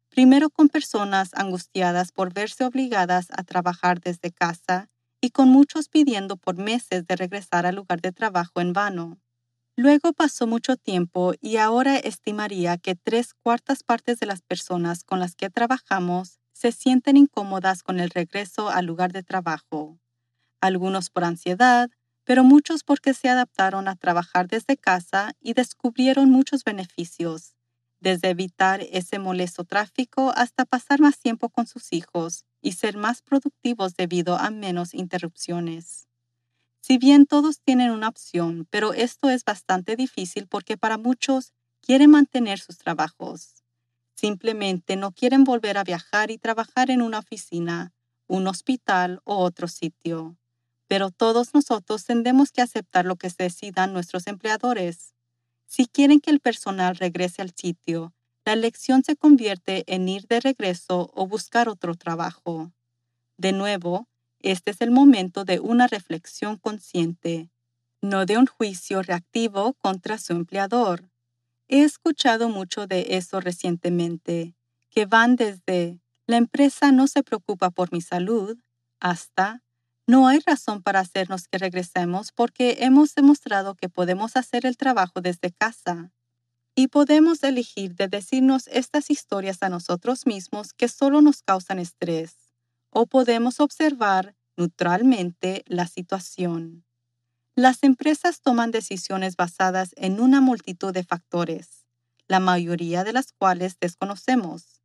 Primero 0.09 0.49
con 0.49 0.71
personas 0.71 1.31
angustiadas 1.35 2.11
por 2.11 2.33
verse 2.33 2.65
obligadas 2.65 3.27
a 3.33 3.43
trabajar 3.43 4.01
desde 4.01 4.31
casa 4.31 4.89
y 5.21 5.31
con 5.31 5.49
muchos 5.51 5.89
pidiendo 5.89 6.37
por 6.39 6.57
meses 6.57 7.07
de 7.07 7.17
regresar 7.17 7.67
al 7.67 7.77
lugar 7.77 8.01
de 8.01 8.13
trabajo 8.13 8.61
en 8.61 8.73
vano. 8.73 9.21
Luego 9.77 10.15
pasó 10.15 10.47
mucho 10.47 10.77
tiempo 10.77 11.35
y 11.41 11.59
ahora 11.59 11.97
estimaría 11.99 12.79
que 12.79 12.95
tres 12.95 13.35
cuartas 13.35 13.83
partes 13.83 14.21
de 14.21 14.27
las 14.27 14.41
personas 14.41 15.05
con 15.05 15.21
las 15.21 15.35
que 15.35 15.51
trabajamos 15.51 16.39
se 16.55 16.73
sienten 16.73 17.19
incómodas 17.19 17.83
con 17.83 18.01
el 18.01 18.09
regreso 18.09 18.71
al 18.71 18.87
lugar 18.87 19.13
de 19.13 19.23
trabajo 19.23 20.02
algunos 20.63 21.11
por 21.11 21.25
ansiedad, 21.25 21.91
pero 22.25 22.45
muchos 22.45 22.85
porque 22.85 23.15
se 23.15 23.29
adaptaron 23.29 23.89
a 23.89 23.97
trabajar 23.97 24.49
desde 24.49 24.77
casa 24.77 25.33
y 25.41 25.55
descubrieron 25.55 26.31
muchos 26.31 26.65
beneficios, 26.65 27.57
desde 28.01 28.31
evitar 28.31 28.81
ese 28.93 29.19
molesto 29.19 29.65
tráfico 29.65 30.33
hasta 30.37 30.65
pasar 30.65 31.01
más 31.01 31.19
tiempo 31.19 31.51
con 31.51 31.67
sus 31.67 31.93
hijos 31.93 32.45
y 32.61 32.73
ser 32.73 32.97
más 32.97 33.23
productivos 33.23 33.95
debido 33.97 34.37
a 34.37 34.51
menos 34.51 34.95
interrupciones. 34.95 36.07
Si 36.81 36.99
bien 36.99 37.27
todos 37.27 37.61
tienen 37.61 37.91
una 37.91 38.09
opción, 38.09 38.67
pero 38.71 38.93
esto 38.93 39.31
es 39.31 39.45
bastante 39.45 39.97
difícil 39.97 40.49
porque 40.49 40.77
para 40.77 40.99
muchos 40.99 41.53
quieren 41.81 42.11
mantener 42.11 42.59
sus 42.61 42.79
trabajos. 42.79 43.63
Simplemente 44.17 44.97
no 44.97 45.13
quieren 45.13 45.45
volver 45.45 45.79
a 45.79 45.85
viajar 45.85 46.31
y 46.31 46.39
trabajar 46.39 46.91
en 46.91 47.03
una 47.03 47.19
oficina, 47.21 47.93
un 48.29 48.47
hospital 48.47 49.21
o 49.25 49.39
otro 49.39 49.69
sitio 49.69 50.39
pero 50.93 51.11
todos 51.11 51.55
nosotros 51.55 52.05
tendemos 52.05 52.53
que 52.53 52.61
aceptar 52.61 53.07
lo 53.07 53.17
que 53.17 53.31
decidan 53.39 53.95
nuestros 53.95 54.27
empleadores. 54.27 55.15
Si 55.65 55.87
quieren 55.87 56.21
que 56.21 56.31
el 56.31 56.39
personal 56.39 56.97
regrese 56.97 57.41
al 57.41 57.55
sitio, 57.57 58.13
la 58.45 58.53
elección 58.53 59.03
se 59.03 59.17
convierte 59.17 59.85
en 59.87 60.07
ir 60.07 60.27
de 60.27 60.41
regreso 60.41 61.11
o 61.15 61.27
buscar 61.27 61.71
otro 61.71 61.95
trabajo. 61.95 62.73
De 63.39 63.53
nuevo, 63.53 64.07
este 64.41 64.73
es 64.73 64.83
el 64.83 64.91
momento 64.91 65.47
de 65.47 65.61
una 65.61 65.87
reflexión 65.87 66.59
consciente, 66.59 67.49
no 68.03 68.27
de 68.27 68.37
un 68.37 68.45
juicio 68.45 69.01
reactivo 69.01 69.73
contra 69.81 70.19
su 70.19 70.35
empleador. 70.35 71.09
He 71.69 71.85
escuchado 71.85 72.51
mucho 72.51 72.87
de 72.87 73.17
eso 73.17 73.41
recientemente, 73.41 74.57
que 74.91 75.07
van 75.07 75.37
desde 75.37 76.03
la 76.27 76.37
empresa 76.37 76.93
no 76.93 77.07
se 77.07 77.23
preocupa 77.23 77.71
por 77.71 77.95
mi 77.95 78.03
salud 78.03 78.59
hasta 79.01 79.63
no 80.07 80.27
hay 80.27 80.41
razón 80.41 80.83
para 80.83 81.01
hacernos 81.01 81.47
que 81.47 81.59
regresemos 81.59 82.33
porque 82.33 82.79
hemos 82.81 83.15
demostrado 83.15 83.75
que 83.77 83.89
podemos 83.89 84.37
hacer 84.37 84.67
el 84.67 84.77
trabajo 84.77 85.21
desde 85.21 85.53
casa. 85.53 86.13
Y 86.75 86.89
podemos 86.89 87.43
elegir 87.43 87.95
de 87.95 88.09
decirnos 88.09 88.67
estas 88.69 89.11
historias 89.11 89.63
a 89.63 89.69
nosotros 89.69 90.27
mismos 90.27 90.73
que 90.73 90.89
solo 90.89 91.21
nos 91.21 91.43
causan 91.43 91.79
estrés. 91.79 92.55
O 92.91 93.07
podemos 93.07 93.61
observar 93.61 94.35
neutralmente 94.57 95.65
la 95.67 95.87
situación. 95.87 96.85
Las 97.55 97.83
empresas 97.83 98.41
toman 98.41 98.71
decisiones 98.71 99.37
basadas 99.37 99.95
en 99.97 100.21
una 100.21 100.41
multitud 100.41 100.93
de 100.93 101.05
factores, 101.05 101.87
la 102.27 102.41
mayoría 102.41 103.05
de 103.05 103.13
las 103.13 103.33
cuales 103.33 103.79
desconocemos. 103.79 104.82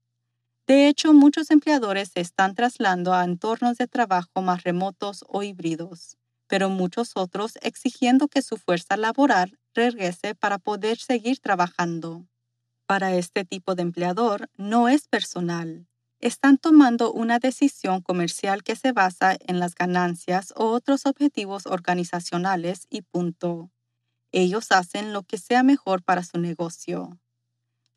De 0.67 0.87
hecho, 0.87 1.13
muchos 1.13 1.49
empleadores 1.49 2.09
se 2.13 2.19
están 2.19 2.53
trasladando 2.53 3.13
a 3.13 3.23
entornos 3.23 3.77
de 3.77 3.87
trabajo 3.87 4.41
más 4.41 4.63
remotos 4.63 5.23
o 5.27 5.41
híbridos, 5.41 6.17
pero 6.47 6.69
muchos 6.69 7.13
otros 7.15 7.57
exigiendo 7.61 8.27
que 8.27 8.41
su 8.41 8.57
fuerza 8.57 8.97
laboral 8.97 9.57
regrese 9.73 10.35
para 10.35 10.57
poder 10.57 10.97
seguir 10.97 11.39
trabajando. 11.39 12.27
Para 12.87 13.15
este 13.15 13.45
tipo 13.45 13.75
de 13.75 13.83
empleador 13.83 14.49
no 14.57 14.89
es 14.89 15.07
personal. 15.07 15.87
Están 16.21 16.57
tomando 16.57 17.13
una 17.13 17.39
decisión 17.39 18.01
comercial 18.01 18.63
que 18.63 18.75
se 18.75 18.91
basa 18.91 19.37
en 19.39 19.59
las 19.59 19.75
ganancias 19.75 20.53
o 20.57 20.67
otros 20.71 21.05
objetivos 21.05 21.65
organizacionales 21.67 22.87
y 22.89 23.03
punto. 23.03 23.71
Ellos 24.31 24.71
hacen 24.71 25.13
lo 25.13 25.23
que 25.23 25.37
sea 25.37 25.63
mejor 25.63 26.03
para 26.03 26.23
su 26.23 26.39
negocio. 26.39 27.19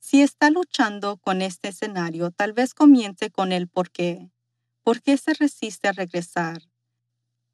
Si 0.02 0.21
está 0.23 0.50
luchando 0.50 1.16
con 1.19 1.42
este 1.42 1.69
escenario, 1.69 2.30
tal 2.30 2.52
vez 2.52 2.75
comience 2.75 3.30
con 3.30 3.52
el 3.52 3.69
por 3.69 3.90
qué. 3.90 4.30
¿Por 4.83 5.02
qué 5.02 5.16
se 5.16 5.35
resiste 5.35 5.88
a 5.88 5.92
regresar? 5.92 6.62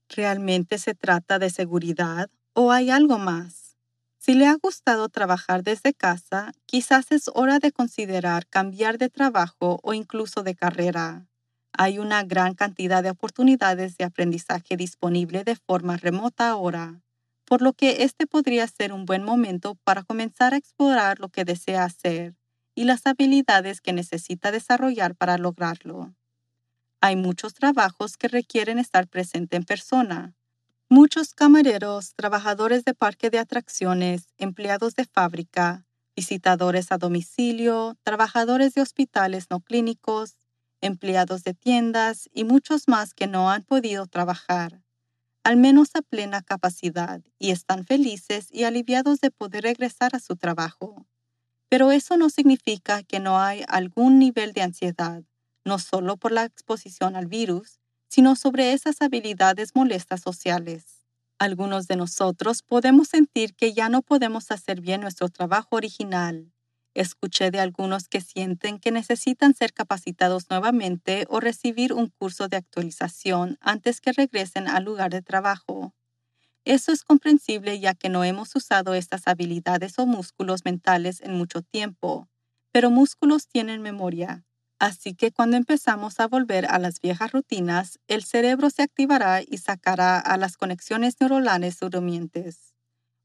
¿Realmente 0.09 0.79
se 0.79 0.95
trata 0.95 1.39
de 1.39 1.51
seguridad 1.51 2.31
o 2.55 2.73
hay 2.73 2.91
algo 2.91 3.19
más? 3.19 3.77
Si 4.19 4.35
le 4.35 4.47
ha 4.47 4.55
gustado 4.55 5.09
trabajar 5.09 5.63
desde 5.63 5.95
casa, 5.95 6.53
quizás 6.67 7.13
es 7.13 7.31
hora 7.35 7.59
de 7.59 7.73
considerar 7.73 8.47
cambiar 8.49 8.99
de 8.99 9.09
trabajo 9.11 9.79
o 9.83 9.95
incluso 9.95 10.43
de 10.43 10.55
carrera. 10.55 11.29
Hay 11.73 11.99
una 11.99 12.23
gran 12.25 12.55
cantidad 12.55 13.03
de 13.03 13.11
oportunidades 13.11 13.97
de 13.99 14.05
aprendizaje 14.05 14.77
disponible 14.77 15.45
de 15.45 15.57
forma 15.57 15.97
remota 15.97 16.49
ahora, 16.51 17.03
por 17.47 17.63
lo 17.63 17.73
que 17.73 18.03
este 18.05 18.27
podría 18.27 18.67
ser 18.69 18.93
un 18.93 19.07
buen 19.07 19.25
momento 19.25 19.77
para 19.85 20.03
comenzar 20.05 20.55
a 20.55 20.59
explorar 20.59 21.21
lo 21.21 21.29
que 21.31 21.45
desea 21.45 21.85
hacer 21.85 22.35
y 22.75 22.85
las 22.85 23.07
habilidades 23.07 23.81
que 23.81 23.93
necesita 23.95 24.53
desarrollar 24.53 25.17
para 25.17 25.39
lograrlo. 25.39 26.15
Hay 27.01 27.17
muchos 27.17 27.55
trabajos 27.55 28.17
que 28.17 28.29
requieren 28.29 28.79
estar 28.79 29.09
presente 29.09 29.57
en 29.57 29.65
persona. 29.65 30.35
Muchos 30.91 31.35
camareros, 31.35 32.15
trabajadores 32.15 32.85
de 32.85 32.95
parque 32.95 33.31
de 33.31 33.39
atracciones, 33.39 34.35
empleados 34.39 34.95
de 34.97 35.05
fábrica, 35.07 35.87
visitadores 36.17 36.93
a 36.93 36.99
domicilio, 36.99 37.97
trabajadores 38.05 38.75
de 38.75 38.83
hospitales 38.83 39.47
no 39.51 39.61
clínicos, 39.61 40.35
empleados 40.81 41.45
de 41.45 41.55
tiendas 41.55 42.29
y 42.33 42.45
muchos 42.45 42.89
más 42.89 43.15
que 43.15 43.27
no 43.27 43.51
han 43.51 43.65
podido 43.65 44.07
trabajar, 44.07 44.83
al 45.47 45.57
menos 45.57 45.91
a 45.95 46.03
plena 46.03 46.43
capacidad, 46.43 47.23
y 47.39 47.53
están 47.53 47.87
felices 47.87 48.49
y 48.51 48.65
aliviados 48.65 49.21
de 49.21 49.31
poder 49.31 49.63
regresar 49.63 50.17
a 50.17 50.19
su 50.19 50.35
trabajo. 50.35 51.07
Pero 51.69 51.93
eso 51.93 52.17
no 52.17 52.31
significa 52.31 53.05
que 53.05 53.21
no 53.21 53.39
hay 53.41 53.65
algún 53.69 54.19
nivel 54.19 54.53
de 54.55 54.63
ansiedad, 54.63 55.23
no 55.65 55.79
solo 55.79 56.17
por 56.17 56.33
la 56.33 56.45
exposición 56.47 57.15
al 57.15 57.27
virus, 57.29 57.79
sino 58.09 58.35
sobre 58.35 58.73
esas 58.73 59.03
habilidades 59.03 59.77
molestas 59.77 60.21
sociales. 60.21 61.05
Algunos 61.39 61.87
de 61.87 61.95
nosotros 61.95 62.65
podemos 62.65 63.07
sentir 63.07 63.55
que 63.55 63.73
ya 63.73 63.89
no 63.89 64.03
podemos 64.03 64.51
hacer 64.51 64.81
bien 64.81 65.01
nuestro 65.01 65.29
trabajo 65.29 65.77
original. 65.77 66.53
Escuché 66.97 67.51
de 67.51 67.61
algunos 67.61 68.09
que 68.09 68.23
sienten 68.23 68.79
que 68.79 68.91
necesitan 68.91 69.53
ser 69.55 69.75
capacitados 69.75 70.49
nuevamente 70.49 71.27
o 71.29 71.41
recibir 71.41 71.93
un 71.93 72.09
curso 72.09 72.49
de 72.49 72.57
actualización 72.57 73.59
antes 73.61 74.01
que 74.01 74.13
regresen 74.13 74.67
al 74.67 74.85
lugar 74.85 75.11
de 75.11 75.21
trabajo. 75.21 75.93
Eso 76.65 76.93
es 76.93 77.05
comprensible 77.05 77.81
ya 77.81 77.95
que 77.95 78.09
no 78.09 78.25
hemos 78.25 78.57
usado 78.57 78.95
estas 78.95 79.29
habilidades 79.29 79.99
o 79.99 80.07
músculos 80.07 80.65
mentales 80.65 81.21
en 81.21 81.35
mucho 81.35 81.63
tiempo, 81.63 82.29
pero 82.73 82.91
músculos 82.91 83.49
tienen 83.49 83.83
memoria. 83.83 84.47
Así 84.79 85.15
que 85.15 85.33
cuando 85.33 85.59
empezamos 85.59 86.21
a 86.21 86.29
volver 86.29 86.67
a 86.67 86.79
las 86.79 87.01
viejas 87.01 87.33
rutinas, 87.33 87.99
el 88.09 88.25
cerebro 88.25 88.71
se 88.71 88.83
activará 88.85 89.43
y 89.43 89.59
sacará 89.59 90.19
a 90.19 90.39
las 90.39 90.57
conexiones 90.57 91.17
neuronales 91.21 91.79
durmientes. 91.81 92.75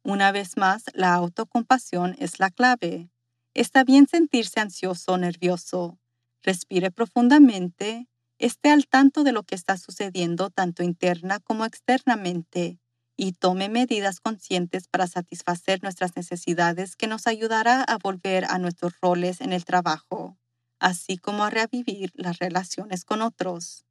Una 0.03 0.33
vez 0.33 0.57
más, 0.57 0.85
la 0.95 1.13
autocompasión 1.13 2.17
es 2.19 2.39
la 2.39 2.49
clave. 2.49 3.11
Está 3.53 3.84
bien 3.84 4.08
sentirse 4.08 4.60
ansioso 4.62 5.13
o 5.13 5.17
nervioso. 5.17 6.00
Respire 6.41 6.89
profundamente. 6.89 8.08
Esté 8.39 8.70
al 8.72 8.88
tanto 8.88 9.24
de 9.24 9.34
lo 9.34 9.43
que 9.43 9.55
está 9.55 9.77
sucediendo 9.77 10.50
tanto 10.50 10.84
interna 10.84 11.39
como 11.39 11.65
externamente 11.65 12.79
y 13.17 13.34
tome 13.34 13.70
medidas 13.70 14.20
conscientes 14.20 14.88
para 14.88 15.05
satisfacer 15.05 15.84
nuestras 15.84 16.15
necesidades 16.15 16.96
que 16.96 17.08
nos 17.08 17.27
ayudará 17.27 17.84
a 17.84 17.98
volver 17.98 18.46
a 18.46 18.58
nuestros 18.58 18.93
roles 19.01 19.41
en 19.41 19.53
el 19.53 19.65
trabajo, 19.65 20.39
así 20.79 21.17
como 21.17 21.43
a 21.43 21.50
revivir 21.51 22.12
las 22.15 22.39
relaciones 22.39 23.05
con 23.05 23.22
otros. 23.22 23.86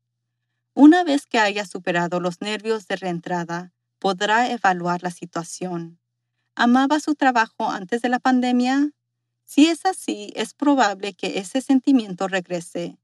Una 0.74 1.04
vez 1.04 1.26
que 1.26 1.38
haya 1.38 1.66
superado 1.66 2.18
los 2.18 2.40
nervios 2.40 2.88
de 2.88 2.96
reentrada, 2.96 3.72
podrá 4.00 4.50
evaluar 4.50 5.02
la 5.02 5.10
situación. 5.10 6.00
¿Amaba 6.56 6.98
su 6.98 7.14
trabajo 7.14 7.70
antes 7.70 8.02
de 8.02 8.08
la 8.08 8.18
pandemia? 8.18 8.90
Si 9.50 9.66
es 9.66 9.84
así, 9.84 10.32
es 10.36 10.54
probable 10.54 11.12
que 11.12 11.40
ese 11.40 11.60
sentimiento 11.60 12.28
regrese. 12.28 12.98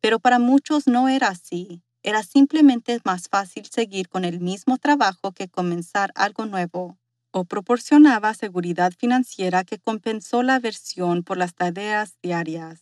Pero 0.00 0.20
para 0.20 0.38
muchos 0.38 0.86
no 0.86 1.08
era 1.08 1.26
así 1.26 1.82
era 2.04 2.22
simplemente 2.22 3.00
más 3.04 3.28
fácil 3.28 3.66
seguir 3.66 4.08
con 4.08 4.24
el 4.24 4.38
mismo 4.38 4.78
trabajo 4.78 5.32
que 5.32 5.48
comenzar 5.48 6.12
algo 6.14 6.46
nuevo, 6.46 6.96
o 7.32 7.44
proporcionaba 7.44 8.34
seguridad 8.34 8.92
financiera 8.96 9.64
que 9.64 9.78
compensó 9.78 10.44
la 10.44 10.54
aversión 10.54 11.24
por 11.24 11.36
las 11.36 11.54
tareas 11.54 12.16
diarias. 12.22 12.80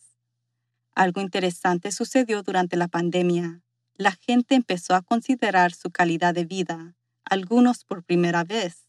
Algo 0.93 1.21
interesante 1.21 1.91
sucedió 1.91 2.43
durante 2.43 2.77
la 2.77 2.87
pandemia. 2.87 3.63
La 3.95 4.11
gente 4.11 4.53
empezó 4.53 4.93
a 4.93 5.01
considerar 5.01 5.73
su 5.73 5.89
calidad 5.89 6.35
de 6.35 6.45
vida, 6.45 6.95
algunos 7.25 7.83
por 7.83 8.03
primera 8.03 8.43
vez. 8.43 8.87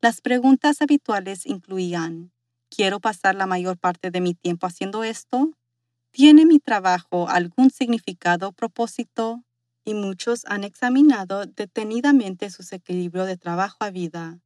Las 0.00 0.22
preguntas 0.22 0.80
habituales 0.80 1.44
incluían, 1.44 2.32
¿quiero 2.70 3.00
pasar 3.00 3.34
la 3.34 3.46
mayor 3.46 3.78
parte 3.78 4.10
de 4.10 4.20
mi 4.20 4.34
tiempo 4.34 4.66
haciendo 4.66 5.04
esto? 5.04 5.50
¿Tiene 6.12 6.46
mi 6.46 6.58
trabajo 6.60 7.28
algún 7.28 7.70
significado 7.70 8.52
propósito? 8.52 9.44
y 9.84 9.94
muchos 9.94 10.44
han 10.46 10.64
examinado 10.64 11.46
detenidamente 11.46 12.50
su 12.50 12.62
equilibrio 12.74 13.24
de 13.24 13.36
trabajo 13.36 13.78
a 13.80 13.90
vida. 13.90 14.38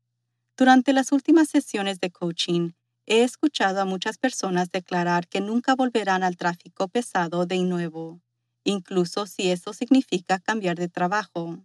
Durante 0.57 0.93
las 0.93 1.13
últimas 1.13 1.49
sesiones 1.49 2.01
de 2.01 2.11
coaching, 2.11 2.73
he 3.07 3.23
escuchado 3.25 3.81
a 3.81 3.85
muchas 3.85 4.19
personas 4.19 4.71
declarar 4.71 5.29
que 5.29 5.41
nunca 5.41 5.75
volverán 5.75 6.23
al 6.23 6.37
tráfico 6.37 6.89
pesado 6.89 7.47
de 7.47 7.59
nuevo, 7.65 8.21
incluso 8.65 9.27
si 9.27 9.51
eso 9.51 9.73
significa 9.73 10.39
cambiar 10.41 10.77
de 10.77 10.89
trabajo. 10.89 11.65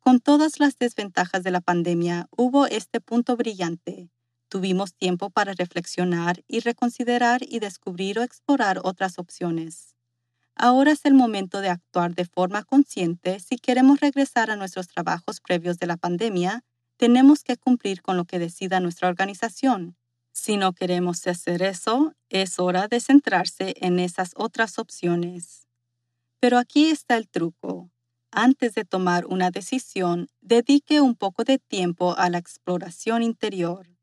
Con 0.00 0.20
todas 0.20 0.60
las 0.60 0.76
desventajas 0.76 1.44
de 1.44 1.52
la 1.52 1.60
pandemia, 1.60 2.28
hubo 2.36 2.66
este 2.66 3.00
punto 3.00 3.36
brillante. 3.36 4.10
Tuvimos 4.48 4.94
tiempo 4.94 5.30
para 5.30 5.52
reflexionar 5.52 6.42
y 6.48 6.60
reconsiderar 6.60 7.40
y 7.42 7.58
descubrir 7.58 8.18
o 8.18 8.22
explorar 8.22 8.80
otras 8.82 9.18
opciones. 9.18 9.94
Ahora 10.54 10.90
es 10.90 11.04
el 11.04 11.14
momento 11.14 11.60
de 11.60 11.68
actuar 11.68 12.14
de 12.14 12.24
forma 12.24 12.64
consciente. 12.64 13.38
Si 13.40 13.58
queremos 13.58 14.00
regresar 14.00 14.50
a 14.50 14.56
nuestros 14.56 14.88
trabajos 14.88 15.40
previos 15.40 15.78
de 15.78 15.86
la 15.86 15.96
pandemia, 15.96 16.64
tenemos 16.96 17.44
que 17.44 17.56
cumplir 17.56 18.02
con 18.02 18.16
lo 18.16 18.24
que 18.24 18.38
decida 18.38 18.80
nuestra 18.80 19.08
organización. 19.08 19.96
Si 20.32 20.56
no 20.56 20.72
queremos 20.72 21.26
hacer 21.26 21.62
eso, 21.62 22.14
es 22.28 22.58
hora 22.58 22.88
de 22.88 23.00
centrarse 23.00 23.74
en 23.76 23.98
esas 23.98 24.32
otras 24.34 24.78
opciones. 24.78 25.68
Pero 26.40 26.58
aquí 26.58 26.86
está 26.90 27.16
el 27.16 27.28
truco. 27.28 27.90
Antes 28.30 28.74
de 28.74 28.84
tomar 28.84 29.26
una 29.26 29.50
decisión, 29.50 30.28
dedique 30.40 31.00
un 31.00 31.14
poco 31.14 31.44
de 31.44 31.58
tiempo 31.58 32.14
a 32.16 32.30
la 32.30 32.38
exploración 32.38 33.22
interior. 33.22 33.97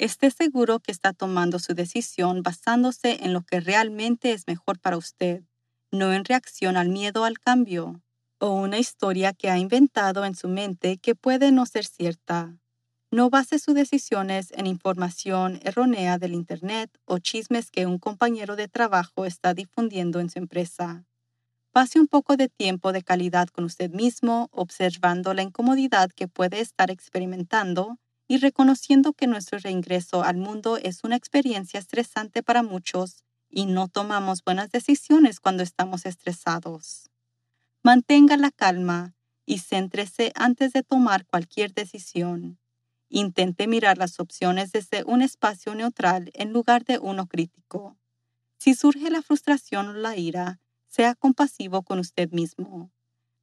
Esté 0.00 0.30
seguro 0.30 0.80
que 0.80 0.92
está 0.92 1.12
tomando 1.12 1.58
su 1.58 1.74
decisión 1.74 2.42
basándose 2.42 3.22
en 3.22 3.34
lo 3.34 3.42
que 3.42 3.60
realmente 3.60 4.32
es 4.32 4.46
mejor 4.46 4.78
para 4.78 4.96
usted 4.96 5.42
no 5.92 6.14
en 6.14 6.24
reacción 6.24 6.78
al 6.78 6.88
miedo 6.88 7.24
al 7.24 7.38
cambio, 7.38 8.00
o 8.38 8.54
una 8.54 8.78
historia 8.78 9.34
que 9.34 9.50
ha 9.50 9.58
inventado 9.58 10.24
en 10.24 10.34
su 10.34 10.48
mente 10.48 10.96
que 10.96 11.14
puede 11.14 11.52
no 11.52 11.66
ser 11.66 11.84
cierta. 11.84 12.56
No 13.10 13.28
base 13.28 13.58
sus 13.58 13.74
decisiones 13.74 14.52
en 14.52 14.66
información 14.66 15.60
errónea 15.64 16.16
del 16.16 16.32
Internet 16.32 16.90
o 17.04 17.18
chismes 17.18 17.70
que 17.70 17.84
un 17.84 17.98
compañero 17.98 18.56
de 18.56 18.68
trabajo 18.68 19.26
está 19.26 19.52
difundiendo 19.52 20.18
en 20.20 20.30
su 20.30 20.38
empresa. 20.38 21.04
Pase 21.72 22.00
un 22.00 22.06
poco 22.06 22.38
de 22.38 22.48
tiempo 22.48 22.92
de 22.92 23.02
calidad 23.02 23.48
con 23.48 23.64
usted 23.64 23.90
mismo, 23.90 24.48
observando 24.50 25.34
la 25.34 25.42
incomodidad 25.42 26.10
que 26.10 26.26
puede 26.26 26.60
estar 26.60 26.90
experimentando 26.90 27.98
y 28.30 28.38
reconociendo 28.38 29.12
que 29.12 29.26
nuestro 29.26 29.58
reingreso 29.58 30.22
al 30.22 30.36
mundo 30.36 30.76
es 30.76 31.02
una 31.02 31.16
experiencia 31.16 31.80
estresante 31.80 32.44
para 32.44 32.62
muchos 32.62 33.24
y 33.48 33.66
no 33.66 33.88
tomamos 33.88 34.44
buenas 34.44 34.70
decisiones 34.70 35.40
cuando 35.40 35.64
estamos 35.64 36.06
estresados. 36.06 37.10
Mantenga 37.82 38.36
la 38.36 38.52
calma 38.52 39.16
y 39.46 39.58
céntrese 39.58 40.30
antes 40.36 40.72
de 40.72 40.84
tomar 40.84 41.26
cualquier 41.26 41.74
decisión. 41.74 42.60
Intente 43.08 43.66
mirar 43.66 43.98
las 43.98 44.20
opciones 44.20 44.70
desde 44.70 45.02
un 45.02 45.22
espacio 45.22 45.74
neutral 45.74 46.30
en 46.34 46.52
lugar 46.52 46.84
de 46.84 47.00
uno 47.00 47.26
crítico. 47.26 47.96
Si 48.58 48.74
surge 48.74 49.10
la 49.10 49.22
frustración 49.22 49.88
o 49.88 49.92
la 49.92 50.16
ira, 50.16 50.60
sea 50.86 51.16
compasivo 51.16 51.82
con 51.82 51.98
usted 51.98 52.30
mismo. 52.30 52.92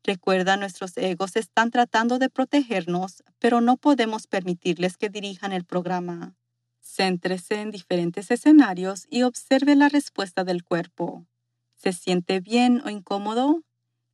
Recuerda, 0.08 0.56
nuestros 0.56 0.96
egos 0.96 1.36
están 1.36 1.70
tratando 1.70 2.18
de 2.18 2.30
protegernos, 2.30 3.26
pero 3.40 3.60
no 3.60 3.76
podemos 3.76 4.26
permitirles 4.26 4.96
que 4.96 5.10
dirijan 5.10 5.52
el 5.52 5.66
programa. 5.66 6.34
Céntrese 6.80 7.60
en 7.60 7.72
diferentes 7.72 8.32
escenarios 8.32 9.06
y 9.10 9.24
observe 9.24 9.76
la 9.76 9.90
respuesta 9.90 10.46
del 10.46 10.64
cuerpo. 10.64 11.28
¿Se 11.76 11.92
siente 11.92 12.40
bien 12.40 12.82
o 12.86 12.90
incómodo? 12.90 13.64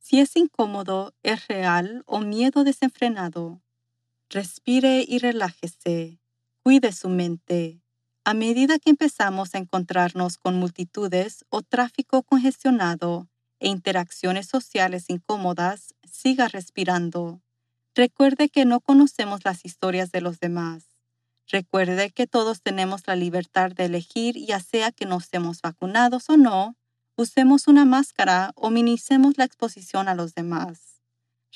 Si 0.00 0.18
es 0.18 0.34
incómodo, 0.34 1.14
¿es 1.22 1.46
real 1.46 2.02
o 2.06 2.18
miedo 2.18 2.64
desenfrenado? 2.64 3.62
Respire 4.28 5.04
y 5.06 5.18
relájese. 5.20 6.18
Cuide 6.64 6.90
su 6.90 7.08
mente. 7.08 7.80
A 8.24 8.34
medida 8.34 8.80
que 8.80 8.90
empezamos 8.90 9.54
a 9.54 9.58
encontrarnos 9.58 10.38
con 10.38 10.58
multitudes 10.58 11.44
o 11.50 11.62
tráfico 11.62 12.24
congestionado 12.24 13.28
e 13.60 13.68
interacciones 13.68 14.46
sociales 14.46 15.04
incómodas, 15.08 15.94
siga 16.10 16.48
respirando. 16.48 17.40
Recuerde 17.94 18.48
que 18.48 18.64
no 18.64 18.80
conocemos 18.80 19.44
las 19.44 19.64
historias 19.64 20.10
de 20.10 20.20
los 20.20 20.40
demás. 20.40 20.84
Recuerde 21.46 22.10
que 22.10 22.26
todos 22.26 22.62
tenemos 22.62 23.06
la 23.06 23.16
libertad 23.16 23.70
de 23.70 23.84
elegir, 23.84 24.36
ya 24.36 24.60
sea 24.60 24.92
que 24.92 25.06
nos 25.06 25.24
estemos 25.24 25.60
vacunados 25.60 26.30
o 26.30 26.36
no, 26.36 26.76
usemos 27.16 27.68
una 27.68 27.84
máscara 27.84 28.52
o 28.56 28.70
minimicemos 28.70 29.38
la 29.38 29.44
exposición 29.44 30.08
a 30.08 30.14
los 30.14 30.34
demás. 30.34 31.02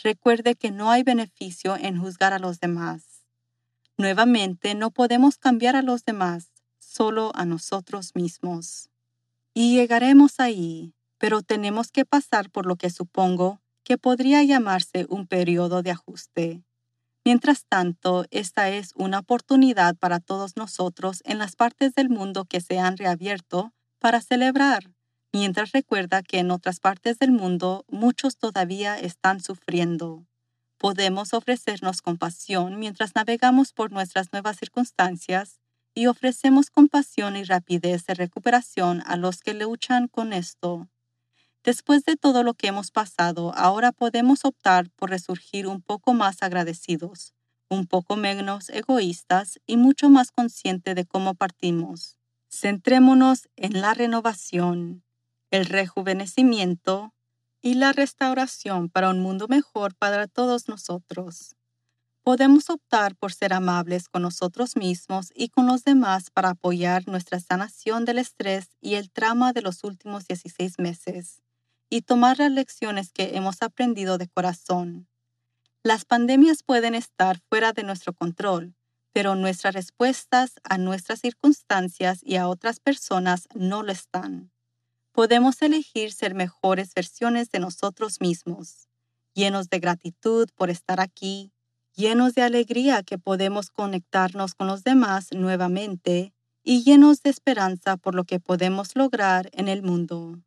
Recuerde 0.03 0.55
que 0.55 0.71
no 0.71 0.91
hay 0.91 1.03
beneficio 1.03 1.77
en 1.77 1.99
juzgar 1.99 2.33
a 2.33 2.39
los 2.39 2.61
demás. 2.61 3.25
Nuevamente, 3.97 4.77
no 4.77 4.93
podemos 4.93 5.39
cambiar 5.39 5.75
a 5.75 5.83
los 5.83 6.05
demás, 6.05 6.53
solo 6.79 7.33
a 7.35 7.45
nosotros 7.45 8.15
mismos. 8.15 8.91
Y 9.55 9.75
llegaremos 9.75 10.39
ahí, 10.39 10.95
pero 11.18 11.42
tenemos 11.42 11.90
que 11.90 12.04
pasar 12.04 12.50
por 12.50 12.66
lo 12.66 12.76
que 12.76 12.90
supongo 12.90 13.61
que 13.85 13.98
podría 13.98 14.42
llamarse 14.42 15.07
un 15.09 15.26
periodo 15.26 15.83
de 15.83 15.90
ajuste. 15.90 16.62
Mientras 17.24 17.66
tanto, 17.68 18.24
esta 18.31 18.70
es 18.70 18.92
una 18.94 19.18
oportunidad 19.18 19.96
para 19.96 20.20
todos 20.20 20.57
nosotros 20.57 21.20
en 21.24 21.38
las 21.38 21.57
partes 21.57 21.94
del 21.94 22.09
mundo 22.09 22.44
que 22.44 22.61
se 22.61 22.78
han 22.78 22.96
reabierto 22.96 23.72
para 23.98 24.20
celebrar, 24.20 24.90
mientras 25.33 25.72
recuerda 25.72 26.22
que 26.22 26.38
en 26.38 26.50
otras 26.50 26.81
partes 26.81 27.18
del 27.18 27.33
mundo 27.33 27.85
muchos 27.88 28.38
todavía 28.38 28.98
están 28.98 29.40
sufriendo. 29.40 30.26
Podemos 30.78 31.35
ofrecernos 31.35 32.02
compasión 32.02 32.78
mientras 32.78 33.14
navegamos 33.14 33.72
por 33.72 33.90
nuestras 33.90 34.33
nuevas 34.33 34.57
circunstancias 34.59 35.59
y 35.94 36.07
ofrecemos 36.07 36.70
compasión 36.70 37.37
y 37.37 37.42
rapidez 37.42 38.07
de 38.07 38.14
recuperación 38.14 39.02
a 39.04 39.16
los 39.16 39.40
que 39.40 39.54
luchan 39.54 40.07
con 40.07 40.33
esto. 40.33 40.88
Después 41.68 42.07
de 42.07 42.16
todo 42.16 42.44
lo 42.44 42.54
que 42.54 42.68
hemos 42.68 42.90
pasado, 42.90 43.52
ahora 43.54 43.92
podemos 43.92 44.46
optar 44.46 44.88
por 44.96 45.11
resurgir 45.11 45.66
un 45.66 45.83
poco 45.83 46.14
más 46.14 46.42
agradecidos, 46.42 47.35
un 47.68 47.87
poco 47.87 48.16
menos 48.16 48.70
egoístas 48.70 49.61
y 49.66 49.76
mucho 49.76 50.09
más 50.09 50.31
consciente 50.31 50.94
de 50.94 51.04
cómo 51.04 51.35
partimos. 51.35 52.16
Centrémonos 52.50 53.50
en 53.57 53.83
la 53.83 53.92
renovación, 53.92 55.04
el 55.50 55.66
rejuvenecimiento 55.66 57.12
y 57.61 57.74
la 57.74 57.92
restauración 57.92 58.88
para 58.88 59.11
un 59.11 59.20
mundo 59.20 59.46
mejor 59.46 59.94
para 59.94 60.26
todos 60.26 60.70
nosotros. 60.70 61.54
Podemos 62.22 62.70
optar 62.70 63.14
por 63.14 63.35
ser 63.35 63.52
amables 63.52 64.09
con 64.09 64.22
nosotros 64.22 64.74
mismos 64.74 65.33
y 65.35 65.50
con 65.50 65.66
los 65.66 65.85
demás 65.85 66.31
para 66.31 66.48
apoyar 66.48 67.07
nuestra 67.09 67.40
sanación 67.40 68.07
del 68.07 68.16
estrés 68.16 68.70
y 68.81 68.94
el 68.94 69.11
trauma 69.11 69.52
de 69.52 69.61
los 69.61 69.85
últimos 69.85 70.26
16 70.26 70.78
meses 70.78 71.42
y 71.90 72.03
tomar 72.03 72.38
las 72.38 72.51
lecciones 72.51 73.12
que 73.12 73.37
hemos 73.37 73.62
aprendido 73.62 74.18
de 74.18 74.29
corazón. 74.29 75.09
Las 75.83 76.05
pandemias 76.05 76.62
pueden 76.62 76.94
estar 76.94 77.40
fuera 77.48 77.72
de 77.72 77.83
nuestro 77.83 78.12
control, 78.12 78.74
pero 79.12 79.35
nuestras 79.35 79.74
respuestas 79.74 80.55
a 80.64 80.79
nuestras 80.79 81.20
circunstancias 81.20 82.20
y 82.22 82.37
a 82.37 82.48
otras 82.48 82.79
personas 82.79 83.48
no 83.55 83.83
lo 83.83 83.92
están. 83.92 84.51
Podemos 85.12 85.61
elegir 85.62 86.12
ser 86.12 86.35
mejores 86.35 86.94
versiones 86.94 87.51
de 87.51 87.59
nosotros 87.59 88.20
mismos, 88.20 88.88
llenos 89.35 89.68
de 89.70 89.81
gratitud 89.81 90.48
por 90.55 90.70
estar 90.70 91.01
aquí, 91.01 91.53
llenos 91.94 92.35
de 92.35 92.42
alegría 92.42 93.03
que 93.03 93.18
podemos 93.18 93.70
conectarnos 93.70 94.55
con 94.55 94.66
los 94.66 94.85
demás 94.85 95.29
nuevamente 95.33 96.33
y 96.62 96.85
llenos 96.85 97.22
de 97.22 97.31
esperanza 97.31 97.96
por 97.96 98.14
lo 98.14 98.24
que 98.24 98.40
podemos 98.40 98.94
lograr 98.94 99.48
en 99.53 99.68
el 99.68 99.83
mundo. 99.83 100.38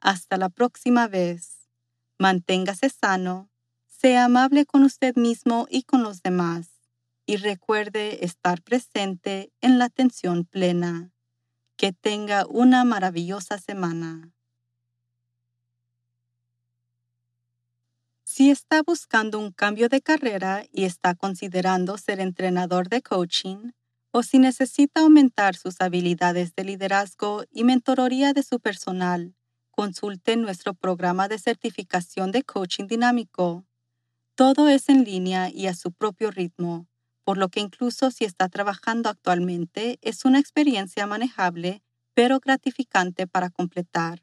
Hasta 0.00 0.36
la 0.36 0.48
próxima 0.48 1.08
vez. 1.08 1.68
Manténgase 2.18 2.88
sano, 2.88 3.50
sea 3.86 4.24
amable 4.24 4.66
con 4.66 4.82
usted 4.82 5.16
mismo 5.16 5.66
y 5.70 5.82
con 5.82 6.02
los 6.02 6.22
demás, 6.22 6.68
y 7.26 7.36
recuerde 7.36 8.24
estar 8.24 8.62
presente 8.62 9.52
en 9.60 9.78
la 9.78 9.86
atención 9.86 10.44
plena. 10.44 11.12
Que 11.76 11.92
tenga 11.92 12.46
una 12.46 12.84
maravillosa 12.84 13.58
semana. 13.58 14.32
Si 18.24 18.50
está 18.50 18.82
buscando 18.82 19.38
un 19.38 19.50
cambio 19.52 19.88
de 19.88 20.02
carrera 20.02 20.64
y 20.72 20.84
está 20.84 21.14
considerando 21.14 21.96
ser 21.98 22.20
entrenador 22.20 22.88
de 22.88 23.02
coaching, 23.02 23.72
o 24.10 24.22
si 24.22 24.38
necesita 24.38 25.02
aumentar 25.02 25.56
sus 25.56 25.80
habilidades 25.80 26.54
de 26.54 26.64
liderazgo 26.64 27.44
y 27.50 27.64
mentoría 27.64 28.32
de 28.32 28.42
su 28.42 28.58
personal, 28.60 29.35
consulte 29.76 30.36
nuestro 30.36 30.74
programa 30.74 31.28
de 31.28 31.38
certificación 31.38 32.32
de 32.32 32.42
coaching 32.42 32.88
dinámico. 32.88 33.64
Todo 34.34 34.68
es 34.68 34.88
en 34.88 35.04
línea 35.04 35.48
y 35.48 35.68
a 35.68 35.74
su 35.74 35.92
propio 35.92 36.32
ritmo 36.32 36.88
por 37.26 37.38
lo 37.38 37.48
que 37.48 37.58
incluso 37.58 38.12
si 38.12 38.24
está 38.24 38.48
trabajando 38.48 39.08
actualmente 39.08 39.98
es 40.00 40.24
una 40.24 40.38
experiencia 40.38 41.08
manejable 41.08 41.82
pero 42.14 42.38
gratificante 42.38 43.26
para 43.26 43.50
completar. 43.50 44.22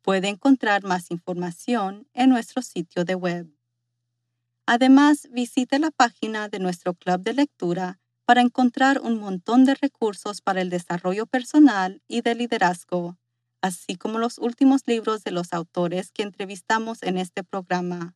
Puede 0.00 0.28
encontrar 0.28 0.82
más 0.82 1.10
información 1.10 2.08
en 2.14 2.30
nuestro 2.30 2.62
sitio 2.62 3.04
de 3.04 3.14
web. 3.14 3.54
Además, 4.64 5.28
visite 5.30 5.78
la 5.78 5.90
página 5.90 6.48
de 6.48 6.60
nuestro 6.60 6.94
club 6.94 7.20
de 7.20 7.34
lectura 7.34 8.00
para 8.24 8.40
encontrar 8.40 9.00
un 9.02 9.18
montón 9.18 9.66
de 9.66 9.74
recursos 9.74 10.40
para 10.40 10.62
el 10.62 10.70
desarrollo 10.70 11.26
personal 11.26 12.00
y 12.08 12.22
de 12.22 12.34
liderazgo, 12.34 13.18
así 13.62 13.96
como 13.96 14.18
los 14.18 14.38
últimos 14.38 14.82
libros 14.86 15.24
de 15.24 15.30
los 15.30 15.52
autores 15.52 16.12
que 16.12 16.22
entrevistamos 16.22 17.02
en 17.02 17.18
este 17.18 17.44
programa. 17.44 18.14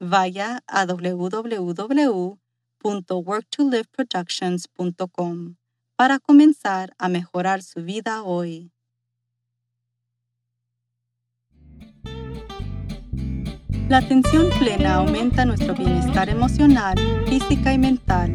Vaya 0.00 0.62
a 0.66 0.86
www 0.86 2.38
www.worktoliveproductions.com 2.82 5.56
para 5.96 6.18
comenzar 6.20 6.94
a 6.98 7.08
mejorar 7.08 7.62
su 7.62 7.82
vida 7.82 8.22
hoy. 8.22 8.70
La 13.88 13.98
atención 13.98 14.48
plena 14.58 14.94
aumenta 14.96 15.44
nuestro 15.46 15.74
bienestar 15.74 16.28
emocional, 16.28 16.98
física 17.26 17.72
y 17.72 17.78
mental. 17.78 18.34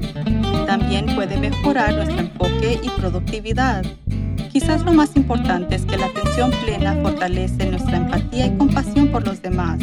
También 0.65 1.13
puede 1.15 1.37
mejorar 1.37 1.93
nuestro 1.93 2.19
enfoque 2.19 2.79
y 2.81 2.89
productividad. 2.99 3.85
Quizás 4.53 4.83
lo 4.83 4.93
más 4.93 5.15
importante 5.15 5.75
es 5.75 5.83
que 5.83 5.97
la 5.97 6.05
atención 6.05 6.51
plena 6.63 6.95
fortalece 7.01 7.65
nuestra 7.71 7.97
empatía 7.97 8.45
y 8.45 8.55
compasión 8.55 9.07
por 9.07 9.25
los 9.25 9.41
demás, 9.41 9.79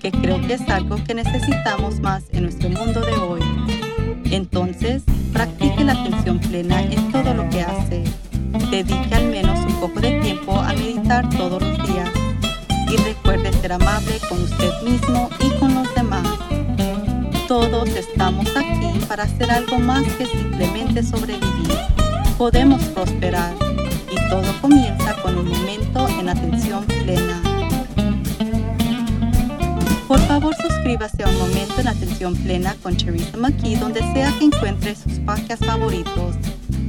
que 0.00 0.10
creo 0.10 0.40
que 0.40 0.54
es 0.54 0.66
algo 0.70 0.96
que 1.04 1.12
necesitamos 1.12 2.00
más 2.00 2.24
en 2.32 2.44
nuestro 2.44 2.70
mundo 2.70 3.02
de 3.02 3.12
hoy. 3.12 3.42
Entonces, 4.30 5.02
practique 5.30 5.84
la 5.84 5.92
atención 5.92 6.38
plena 6.38 6.80
en 6.84 7.12
todo 7.12 7.34
lo 7.34 7.50
que 7.50 7.60
hace. 7.60 8.04
Dedique 8.70 9.14
al 9.14 9.26
menos 9.26 9.58
un 9.66 9.78
poco 9.78 10.00
de 10.00 10.18
tiempo 10.22 10.58
a 10.58 10.72
meditar 10.72 11.28
todos 11.28 11.62
los 11.62 11.76
días. 11.86 12.08
Y 12.90 12.96
recuerde 12.96 13.52
ser 13.60 13.72
amable 13.74 14.18
con 14.26 14.42
usted 14.42 14.72
mismo 14.84 15.28
y 15.38 15.50
con 15.58 15.74
los 15.74 15.94
demás. 15.94 16.26
Todos 17.46 17.90
estamos 17.90 18.48
aquí 18.56 19.04
para 19.06 19.24
hacer 19.24 19.50
algo 19.50 19.78
más 19.78 20.04
que 20.14 20.24
simplemente 20.24 21.02
sobrevivir. 21.02 21.76
Podemos 22.38 22.82
prosperar 22.84 23.67
y 24.10 24.28
todo 24.28 24.60
comienza 24.60 25.14
con 25.22 25.38
un 25.38 25.48
momento 25.48 26.08
en 26.08 26.28
atención 26.28 26.84
plena. 26.84 27.42
Por 30.06 30.20
favor, 30.20 30.54
suscríbase 30.56 31.22
a 31.22 31.28
Un 31.28 31.38
Momento 31.38 31.80
en 31.80 31.88
Atención 31.88 32.34
Plena 32.34 32.74
con 32.82 32.96
Teresa 32.96 33.36
McKee 33.36 33.76
donde 33.76 34.00
sea 34.14 34.32
que 34.38 34.46
encuentre 34.46 34.94
sus 34.94 35.18
podcasts 35.20 35.66
favoritos. 35.66 36.36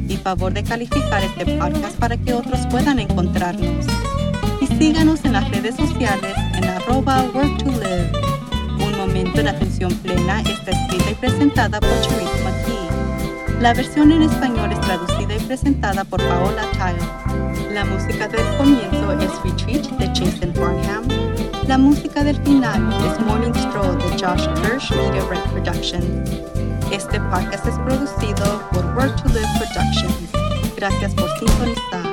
Y 0.08 0.16
favor 0.16 0.54
de 0.54 0.64
calificar 0.64 1.22
este 1.24 1.58
podcast 1.58 1.98
para 1.98 2.16
que 2.16 2.34
otros 2.34 2.66
puedan 2.68 2.98
encontrarnos. 3.00 3.86
Y 4.62 4.68
síganos 4.68 5.24
en 5.26 5.34
las 5.34 5.50
redes 5.52 5.76
sociales 5.76 6.34
en 6.56 6.64
arroba 6.64 7.24
work 7.34 7.58
to 7.58 7.72
live. 7.72 8.12
Un 8.80 8.98
Momento 8.98 9.42
en 9.42 9.50
Atención 9.50 9.94
Plena 9.96 10.42
está 10.42 10.72
escrita 10.72 11.12
y 11.12 11.16
presentada 11.16 11.80
por 11.82 11.90
Teresa 11.90 12.38
McKee. 12.44 12.89
La 13.60 13.74
versión 13.74 14.12
en 14.12 14.24
español 14.24 14.72
es 14.72 14.82
traducida 14.82 15.36
y 15.36 15.40
presentada 15.40 16.04
por 16.04 16.22
Paola 16.22 16.64
Tile. 16.74 17.74
La 17.74 17.86
música 17.86 18.28
del 18.28 18.46
comienzo 18.58 19.12
es 19.14 19.32
Retreat 19.44 19.86
de 19.98 20.08
Jason 20.08 20.54
Farnham 20.56 21.20
la 21.70 21.78
música 21.78 22.24
del 22.24 22.36
final 22.38 22.92
es 23.06 23.20
Morning 23.28 23.54
Stroll 23.54 23.96
de 24.00 24.10
Josh 24.18 24.48
Hirsch 24.64 24.90
Media 24.90 25.24
Rent 25.30 25.46
Productions. 25.52 26.32
Este 26.92 27.20
podcast 27.20 27.64
es 27.68 27.76
producido 27.86 28.68
por 28.72 28.84
Work 28.96 29.22
to 29.22 29.30
Live 29.30 29.46
Productions. 29.60 30.76
Gracias 30.76 31.14
por 31.14 31.30
sintonizar. 31.38 32.09